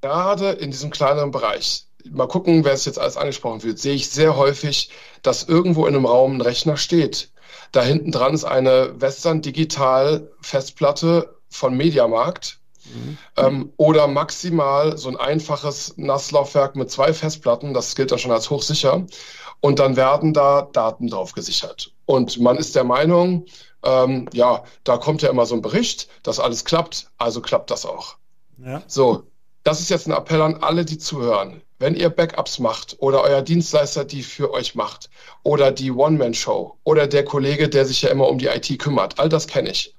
[0.00, 4.08] gerade in diesem kleineren Bereich, mal gucken, wer es jetzt alles angesprochen wird, sehe ich
[4.08, 4.90] sehr häufig,
[5.22, 7.30] dass irgendwo in einem Raum ein Rechner steht
[7.72, 12.58] da hinten dran ist eine Western Digital Festplatte von Mediamarkt.
[12.84, 13.18] Mhm.
[13.36, 18.48] Ähm, oder maximal so ein einfaches Nasslaufwerk mit zwei Festplatten, das gilt dann schon als
[18.48, 19.04] hochsicher.
[19.60, 21.92] Und dann werden da Daten drauf gesichert.
[22.06, 23.46] Und man ist der Meinung,
[23.82, 27.84] ähm, ja, da kommt ja immer so ein Bericht, dass alles klappt, also klappt das
[27.84, 28.16] auch.
[28.64, 28.82] Ja.
[28.86, 29.24] So,
[29.64, 31.62] das ist jetzt ein Appell an alle, die zuhören.
[31.78, 35.10] Wenn ihr Backups macht oder euer Dienstleister die für euch macht
[35.44, 39.28] oder die One-Man-Show oder der Kollege, der sich ja immer um die IT kümmert, all
[39.28, 39.94] das kenne ich,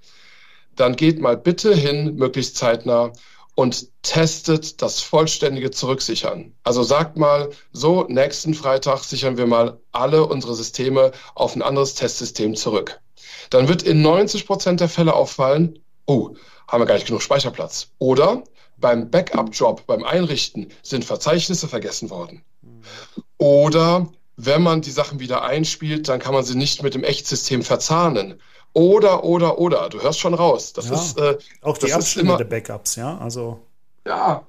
[0.75, 3.13] dann geht mal bitte hin, möglichst zeitnah
[3.55, 6.53] und testet das vollständige Zurücksichern.
[6.63, 11.95] Also sagt mal, so, nächsten Freitag sichern wir mal alle unsere Systeme auf ein anderes
[11.95, 12.99] Testsystem zurück.
[13.49, 16.35] Dann wird in 90 Prozent der Fälle auffallen, oh,
[16.67, 17.89] haben wir gar nicht genug Speicherplatz.
[17.97, 18.43] Oder
[18.79, 22.43] beim Backup-Job, beim Einrichten, sind Verzeichnisse vergessen worden.
[23.37, 27.61] Oder wenn man die Sachen wieder einspielt, dann kann man sie nicht mit dem Echtsystem
[27.61, 28.39] verzahnen.
[28.73, 29.89] Oder, oder, oder.
[29.89, 30.73] Du hörst schon raus.
[30.73, 33.17] Das ja, ist äh, auch die Abstände der Backups, ja.
[33.17, 33.59] Also
[34.05, 34.45] ja.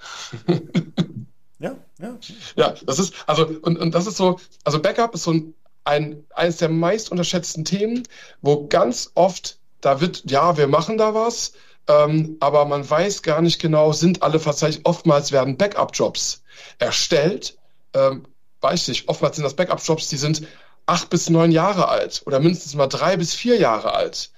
[1.58, 2.18] ja, ja.
[2.56, 4.38] Ja, das ist also und, und das ist so.
[4.64, 8.06] Also Backup ist so ein, ein eines der meist unterschätzten Themen,
[8.42, 11.52] wo ganz oft da wird ja, wir machen da was
[11.90, 14.86] ähm, aber man weiß gar nicht genau, sind alle verzeichnet.
[14.86, 16.42] Oftmals werden Backup-Jobs
[16.78, 17.58] erstellt.
[17.94, 18.26] Ähm,
[18.60, 20.46] weiß ich, oftmals sind das Backup-Jobs, die sind
[20.86, 24.30] acht bis neun Jahre alt oder mindestens mal drei bis vier Jahre alt.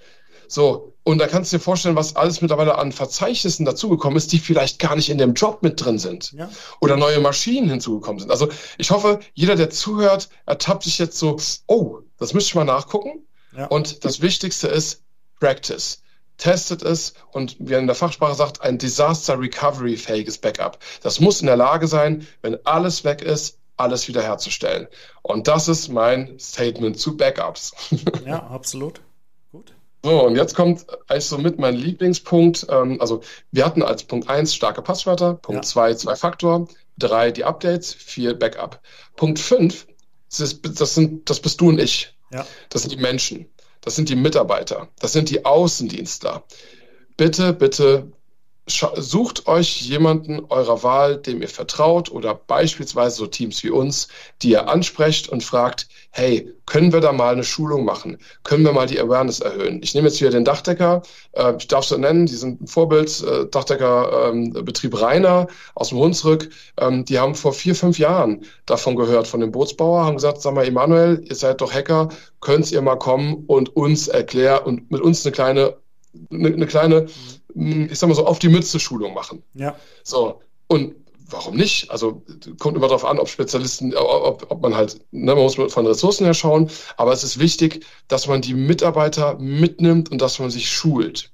[0.49, 4.39] So, und da kannst du dir vorstellen, was alles mittlerweile an Verzeichnissen dazugekommen ist, die
[4.39, 6.33] vielleicht gar nicht in dem Job mit drin sind.
[6.33, 6.51] Ja.
[6.81, 8.31] Oder neue Maschinen hinzugekommen sind.
[8.31, 12.65] Also ich hoffe, jeder, der zuhört, ertappt sich jetzt so, oh, das müsste ich mal
[12.65, 13.27] nachgucken.
[13.57, 13.67] Ja.
[13.67, 15.03] Und das Wichtigste ist
[15.41, 16.02] Practice
[16.43, 20.79] testet es und wie in der Fachsprache sagt, ein Disaster Recovery fähiges Backup.
[21.01, 24.89] Das muss in der Lage sein, wenn alles weg ist, alles wiederherzustellen.
[25.23, 27.73] Und das ist mein Statement zu Backups.
[28.27, 29.01] Ja, absolut.
[29.53, 29.73] Gut.
[30.03, 32.67] So, und jetzt kommt eigentlich so mit mein Lieblingspunkt.
[32.69, 33.21] Ähm, also,
[33.53, 35.97] wir hatten als Punkt 1 starke Passwörter, Punkt 2 ja.
[35.97, 36.67] Zwei-Faktor,
[36.99, 38.81] 3 die Updates, 4 Backup.
[39.15, 39.87] Punkt 5,
[40.37, 42.17] das, das, sind, das bist du und ich.
[42.33, 42.45] Ja.
[42.69, 43.49] Das sind die Menschen
[43.83, 46.43] das sind die Mitarbeiter, das sind die Außendienstler.
[47.17, 48.11] Bitte, bitte
[48.67, 54.09] sucht euch jemanden eurer Wahl, dem ihr vertraut oder beispielsweise so Teams wie uns,
[54.41, 58.19] die ihr ansprecht und fragt, hey, können wir da mal eine Schulung machen?
[58.45, 59.81] Können wir mal die Awareness erhöhen?
[59.83, 62.67] Ich nehme jetzt hier den Dachdecker, äh, ich darf es so nennen, die sind ein
[62.67, 67.99] Vorbild, äh, Dachdecker ähm, Betrieb Rainer aus dem Hunsrück, ähm, die haben vor vier, fünf
[67.99, 72.11] Jahren davon gehört, von dem Bootsbauer, haben gesagt, sag mal, Emanuel, ihr seid doch Hacker,
[72.41, 75.77] könnt ihr mal kommen und uns erklären und mit uns eine kleine
[76.31, 77.07] eine, eine kleine,
[77.55, 79.43] hm, ich sag mal so, auf die Mütze Schulung machen.
[79.55, 79.77] Ja.
[80.05, 80.41] So.
[80.67, 80.95] Und
[81.33, 81.91] warum nicht?
[81.91, 82.23] Also
[82.59, 86.25] kommt immer darauf an, ob Spezialisten, ob, ob man halt, ne, man muss von Ressourcen
[86.25, 90.71] her schauen, aber es ist wichtig, dass man die Mitarbeiter mitnimmt und dass man sich
[90.71, 91.31] schult.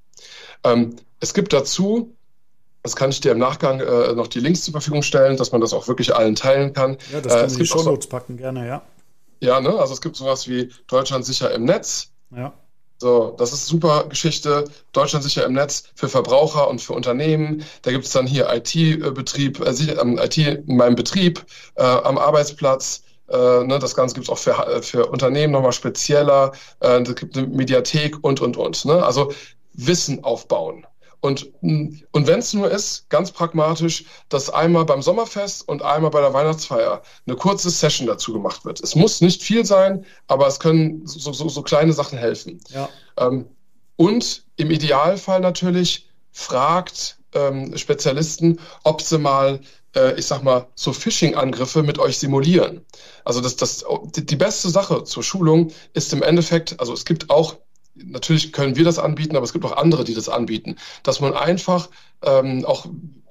[0.65, 2.15] Ähm, es gibt dazu,
[2.83, 5.61] das kann ich dir im Nachgang äh, noch die Links zur Verfügung stellen, dass man
[5.61, 6.97] das auch wirklich allen teilen kann.
[7.13, 8.83] Ja, das kann äh, es in die Shownotes packen, gerne, ja.
[9.41, 9.79] Ja, ne?
[9.79, 12.11] Also es gibt sowas wie Deutschland sicher im Netz.
[12.35, 12.53] Ja.
[13.01, 14.65] So, das ist super Geschichte.
[14.93, 17.65] Deutschland sicher im Netz für Verbraucher und für Unternehmen.
[17.83, 21.45] Da gibt es dann hier IT-Betrieb, äh, IT in meinem Betrieb,
[21.77, 23.05] äh, am Arbeitsplatz.
[23.29, 26.53] Äh, ne, das Ganze gibt es auch für, für Unternehmen nochmal spezieller.
[26.81, 28.85] Äh, es gibt eine Mediathek und, und, und.
[28.85, 29.05] Ne?
[29.05, 29.33] Also
[29.75, 30.85] Wissen aufbauen.
[31.21, 36.21] Und, und wenn es nur ist, ganz pragmatisch, dass einmal beim Sommerfest und einmal bei
[36.21, 38.81] der Weihnachtsfeier eine kurze Session dazu gemacht wird.
[38.81, 42.61] Es muss nicht viel sein, aber es können so, so, so kleine Sachen helfen.
[42.69, 42.89] Ja.
[43.17, 43.47] Ähm,
[43.97, 49.61] und im Idealfall natürlich fragt ähm, Spezialisten, ob sie mal,
[49.97, 52.87] äh, ich sag mal, so Phishing-Angriffe mit euch simulieren.
[53.25, 57.57] Also das, das, die beste Sache zur Schulung ist im Endeffekt, also es gibt auch
[58.05, 61.35] natürlich können wir das anbieten, aber es gibt auch andere, die das anbieten, dass man
[61.35, 61.89] einfach
[62.23, 62.87] ähm, auch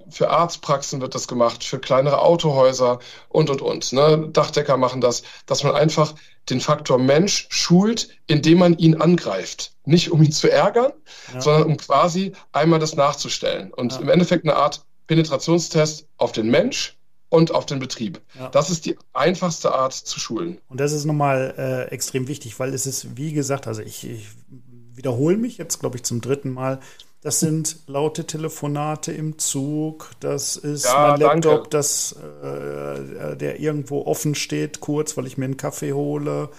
[0.09, 2.99] für Arztpraxen wird das gemacht, für kleinere Autohäuser
[3.29, 3.91] und, und, und.
[3.93, 4.29] Ne?
[4.31, 6.13] Dachdecker machen das, dass man einfach
[6.49, 9.73] den Faktor Mensch schult, indem man ihn angreift.
[9.83, 10.93] Nicht um ihn zu ärgern,
[11.33, 11.41] ja.
[11.41, 13.73] sondern um quasi einmal das nachzustellen.
[13.73, 13.99] Und ja.
[13.99, 16.96] im Endeffekt eine Art Penetrationstest auf den Mensch
[17.29, 18.21] und auf den Betrieb.
[18.37, 18.49] Ja.
[18.49, 20.59] Das ist die einfachste Art zu schulen.
[20.69, 24.27] Und das ist nochmal äh, extrem wichtig, weil es ist, wie gesagt, also ich, ich
[24.93, 26.79] wiederhole mich jetzt, glaube ich, zum dritten Mal.
[27.21, 30.11] Das sind laute Telefonate im Zug.
[30.19, 35.45] Das ist ja, mein Laptop, das, äh, der irgendwo offen steht, kurz, weil ich mir
[35.45, 36.49] einen Kaffee hole.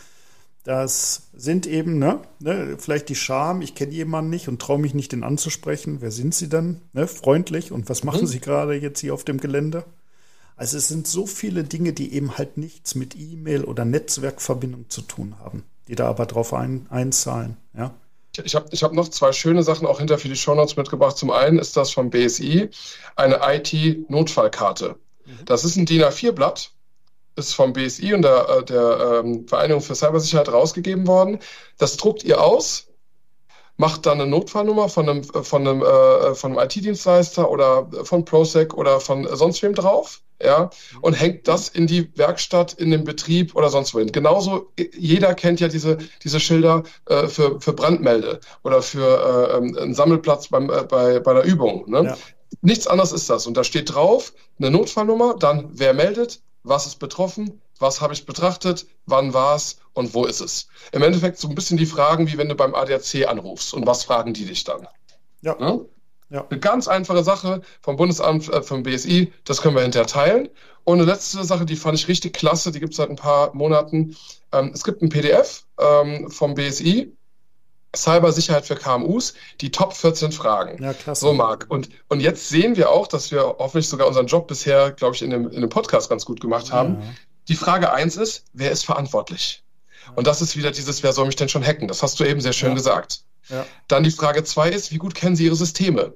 [0.64, 4.92] Das sind eben, ne, ne vielleicht die Scham, ich kenne jemanden nicht und traue mich
[4.92, 5.98] nicht, den anzusprechen.
[6.00, 6.82] Wer sind sie denn?
[6.92, 7.72] Ne, freundlich.
[7.72, 8.26] Und was machen mhm.
[8.26, 9.84] sie gerade jetzt hier auf dem Gelände?
[10.58, 15.02] Also es sind so viele Dinge, die eben halt nichts mit E-Mail oder Netzwerkverbindung zu
[15.02, 17.94] tun haben, die da aber drauf ein, einzahlen, ja.
[18.44, 21.16] Ich habe ich hab noch zwei schöne Sachen auch hinter für die Shownotes mitgebracht.
[21.16, 22.70] Zum einen ist das vom BSI
[23.16, 24.96] eine IT-Notfallkarte.
[25.24, 25.44] Mhm.
[25.44, 26.70] Das ist ein DIN A4-Blatt,
[27.34, 31.38] ist vom BSI und der, äh, der ähm, Vereinigung für Cybersicherheit rausgegeben worden.
[31.78, 32.87] Das druckt ihr aus,
[33.78, 38.74] macht dann eine Notfallnummer von einem, von einem, äh, von einem IT-Dienstleister oder von ProSec
[38.74, 40.70] oder von sonst wem drauf ja,
[41.00, 44.12] und hängt das in die Werkstatt, in den Betrieb oder sonst wohin.
[44.12, 49.76] Genauso, jeder kennt ja diese, diese Schilder äh, für, für Brandmelde oder für äh, ähm,
[49.76, 51.88] einen Sammelplatz beim, äh, bei, bei der Übung.
[51.88, 52.04] Ne?
[52.04, 52.16] Ja.
[52.62, 53.46] Nichts anderes ist das.
[53.46, 58.26] Und da steht drauf eine Notfallnummer, dann wer meldet, was ist betroffen, was habe ich
[58.26, 60.68] betrachtet, wann war es und wo ist es.
[60.92, 64.04] Im Endeffekt so ein bisschen die Fragen, wie wenn du beim ADAC anrufst und was
[64.04, 64.86] fragen die dich dann.
[65.40, 65.56] Ja.
[65.58, 65.84] Ne?
[66.30, 66.46] Ja.
[66.48, 70.48] Eine ganz einfache Sache vom Bundesamt, äh, vom BSI, das können wir hinterher teilen.
[70.84, 73.54] Und eine letzte Sache, die fand ich richtig klasse, die gibt es seit ein paar
[73.54, 74.16] Monaten.
[74.52, 77.14] Ähm, es gibt ein PDF ähm, vom BSI,
[77.96, 80.82] Cybersicherheit für KMUs, die Top 14 Fragen.
[80.82, 81.22] Ja, klasse.
[81.22, 81.66] So, Marc.
[81.68, 85.22] Und, und jetzt sehen wir auch, dass wir hoffentlich sogar unseren Job bisher, glaube ich,
[85.22, 87.00] in dem, in dem Podcast ganz gut gemacht haben.
[87.00, 87.08] Ja.
[87.48, 89.62] Die Frage 1 ist, wer ist verantwortlich?
[90.14, 91.88] Und das ist wieder dieses, wer soll mich denn schon hacken?
[91.88, 92.74] Das hast du eben sehr schön ja.
[92.74, 93.22] gesagt.
[93.48, 93.66] Ja.
[93.88, 96.14] Dann die Frage zwei ist, wie gut kennen Sie Ihre Systeme?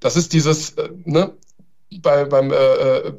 [0.00, 1.32] Das ist dieses, äh, ne,
[1.90, 3.12] bei, beim, äh, äh,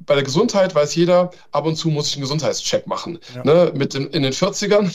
[0.00, 3.18] bei der Gesundheit weiß jeder, ab und zu muss ich einen Gesundheitscheck machen.
[3.34, 3.44] Ja.
[3.44, 4.90] Ne, mit in, in den 40ern,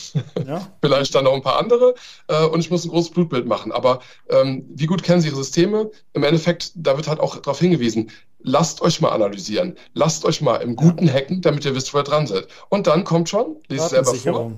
[0.46, 0.68] ja.
[0.80, 1.94] vielleicht dann noch ein paar andere,
[2.28, 3.72] äh, und ich muss ein großes Blutbild machen.
[3.72, 5.90] Aber ähm, wie gut kennen Sie Ihre Systeme?
[6.12, 8.10] Im Endeffekt, da wird halt auch darauf hingewiesen,
[8.46, 12.04] lasst euch mal analysieren, lasst euch mal im Guten hacken, damit ihr wisst, wo ihr
[12.04, 12.46] dran seid.
[12.68, 14.52] Und dann kommt schon, lest selber vor.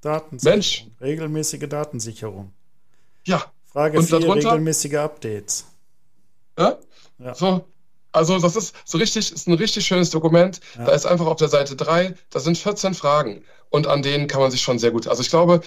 [0.00, 0.54] Datensicherung.
[0.54, 0.86] Mensch.
[1.00, 2.52] Regelmäßige Datensicherung.
[3.24, 3.42] Ja.
[3.72, 5.66] Frage 4, regelmäßige Updates.
[6.58, 6.78] Ja?
[7.18, 7.34] ja.
[7.34, 7.64] So,
[8.12, 10.60] also das ist so richtig, ist ein richtig schönes Dokument.
[10.76, 10.86] Ja.
[10.86, 14.40] Da ist einfach auf der Seite 3, da sind 14 Fragen und an denen kann
[14.40, 15.08] man sich schon sehr gut.
[15.08, 15.60] Also ich glaube,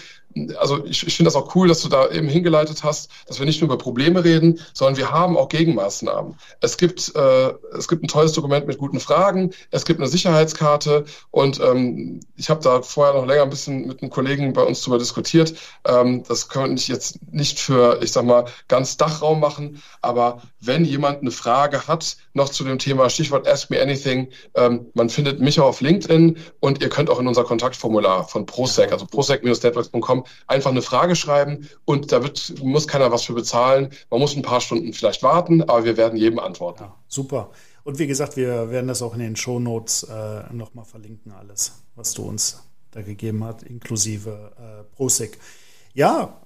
[0.57, 3.45] also ich, ich finde das auch cool, dass du da eben hingeleitet hast, dass wir
[3.45, 6.35] nicht nur über Probleme reden, sondern wir haben auch Gegenmaßnahmen.
[6.61, 11.05] Es gibt, äh, es gibt ein tolles Dokument mit guten Fragen, es gibt eine Sicherheitskarte
[11.31, 14.81] und ähm, ich habe da vorher noch länger ein bisschen mit einem Kollegen bei uns
[14.81, 15.53] darüber diskutiert.
[15.85, 20.85] Ähm, das könnte ich jetzt nicht für, ich sag mal, ganz Dachraum machen, aber wenn
[20.85, 25.39] jemand eine Frage hat, noch zu dem Thema Stichwort Ask Me Anything, ähm, man findet
[25.41, 27.90] mich auch auf LinkedIn und ihr könnt auch in unser Kontaktformular
[28.27, 33.33] von ProSec, also prosec-networks.com, einfach eine Frage schreiben und da wird, muss keiner was für
[33.33, 33.89] bezahlen.
[34.09, 36.83] Man muss ein paar Stunden vielleicht warten, aber wir werden jedem antworten.
[36.83, 37.51] Ja, super.
[37.83, 42.13] Und wie gesagt, wir werden das auch in den Shownotes äh, nochmal verlinken, alles, was
[42.13, 45.39] du uns da gegeben hast, inklusive äh, ProSec.
[45.93, 46.41] Ja,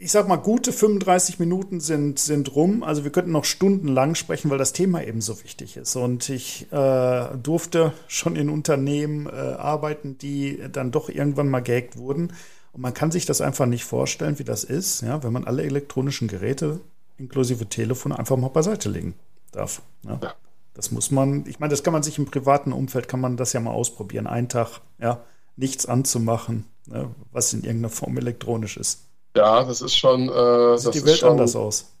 [0.00, 2.84] ich sag mal, gute 35 Minuten sind, sind rum.
[2.84, 5.96] Also wir könnten noch stundenlang sprechen, weil das Thema eben so wichtig ist.
[5.96, 11.96] Und ich äh, durfte schon in Unternehmen äh, arbeiten, die dann doch irgendwann mal gehackt
[11.96, 12.32] wurden.
[12.72, 15.64] Und man kann sich das einfach nicht vorstellen, wie das ist, ja, wenn man alle
[15.64, 16.80] elektronischen Geräte
[17.16, 19.14] inklusive Telefon einfach mal beiseite legen
[19.50, 19.82] darf.
[20.04, 20.20] Ja.
[20.22, 20.34] ja.
[20.74, 23.52] Das muss man, ich meine, das kann man sich im privaten Umfeld, kann man das
[23.52, 24.28] ja mal ausprobieren.
[24.28, 25.24] Einen Tag, ja,
[25.56, 29.07] nichts anzumachen, ne, was in irgendeiner Form elektronisch ist.
[29.38, 30.28] Ja, das ist schon.
[30.28, 31.92] Äh, Sieht die Welt schon, anders aus.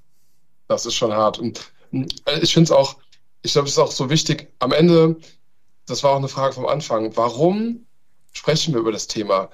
[0.66, 1.38] Das ist schon hart.
[1.38, 2.96] Und äh, ich finde es auch,
[3.42, 4.52] ich glaube, es ist auch so wichtig.
[4.58, 5.16] Am Ende,
[5.86, 7.86] das war auch eine Frage vom Anfang, warum
[8.32, 9.50] sprechen wir über das Thema?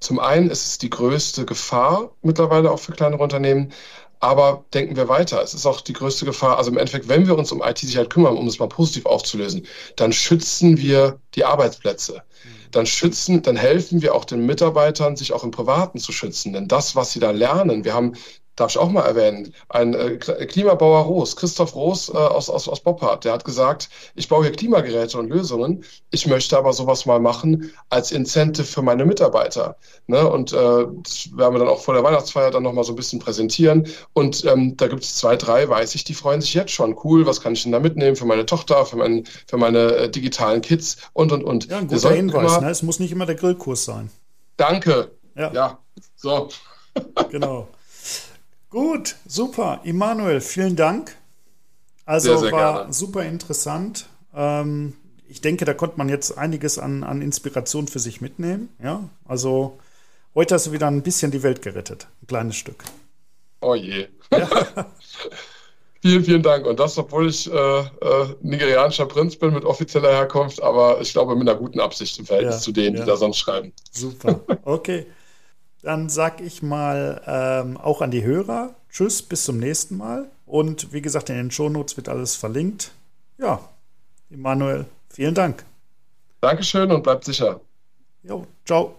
[0.00, 3.72] Zum einen ist es die größte Gefahr mittlerweile auch für kleinere Unternehmen.
[4.20, 5.42] Aber denken wir weiter.
[5.42, 6.58] Es ist auch die größte Gefahr.
[6.58, 9.66] Also im Endeffekt, wenn wir uns um IT-Sicherheit kümmern, um es mal positiv aufzulösen,
[9.96, 12.22] dann schützen wir die Arbeitsplätze.
[12.74, 16.52] Dann schützen, dann helfen wir auch den Mitarbeitern, sich auch im Privaten zu schützen.
[16.52, 18.14] Denn das, was sie da lernen, wir haben
[18.56, 22.80] darf ich auch mal erwähnen, ein äh, Klimabauer Roos, Christoph Roos äh, aus, aus, aus
[22.80, 27.20] Boppard, der hat gesagt, ich baue hier Klimageräte und Lösungen, ich möchte aber sowas mal
[27.20, 29.76] machen als Incentive für meine Mitarbeiter.
[30.06, 30.28] Ne?
[30.28, 33.18] Und äh, das werden wir dann auch vor der Weihnachtsfeier dann nochmal so ein bisschen
[33.18, 33.88] präsentieren.
[34.12, 36.96] Und ähm, da gibt es zwei, drei, weiß ich, die freuen sich jetzt schon.
[37.02, 40.10] Cool, was kann ich denn da mitnehmen für meine Tochter, für, mein, für meine äh,
[40.10, 41.66] digitalen Kids und, und, und.
[41.66, 42.70] Ja, ein guter Hinweis, ne?
[42.70, 44.10] es muss nicht immer der Grillkurs sein.
[44.56, 45.10] Danke.
[45.36, 45.78] Ja, ja.
[46.14, 46.48] so.
[47.30, 47.68] genau.
[48.74, 49.82] Gut, super.
[49.84, 51.14] Immanuel, vielen Dank.
[52.06, 52.92] Also sehr, sehr war gerne.
[52.92, 54.06] super interessant.
[54.34, 54.94] Ähm,
[55.28, 58.70] ich denke, da konnte man jetzt einiges an, an Inspiration für sich mitnehmen.
[58.82, 59.78] Ja, also
[60.34, 62.08] heute hast du wieder ein bisschen die Welt gerettet.
[62.20, 62.82] Ein kleines Stück.
[63.60, 64.08] Oh je.
[64.32, 64.48] Ja.
[66.02, 66.66] vielen, vielen Dank.
[66.66, 71.36] Und das, obwohl ich äh, äh, nigerianischer Prinz bin mit offizieller Herkunft, aber ich glaube
[71.36, 73.04] mit einer guten Absicht im Verhältnis ja, zu denen, ja.
[73.04, 73.72] die da sonst schreiben.
[73.92, 74.40] Super.
[74.64, 75.06] Okay.
[75.84, 80.30] Dann sag ich mal ähm, auch an die Hörer, tschüss, bis zum nächsten Mal.
[80.46, 82.92] Und wie gesagt, in den Shownotes wird alles verlinkt.
[83.36, 83.60] Ja,
[84.30, 85.62] Emanuel, vielen Dank.
[86.40, 87.60] Dankeschön und bleibt sicher.
[88.22, 88.94] Jo, ciao.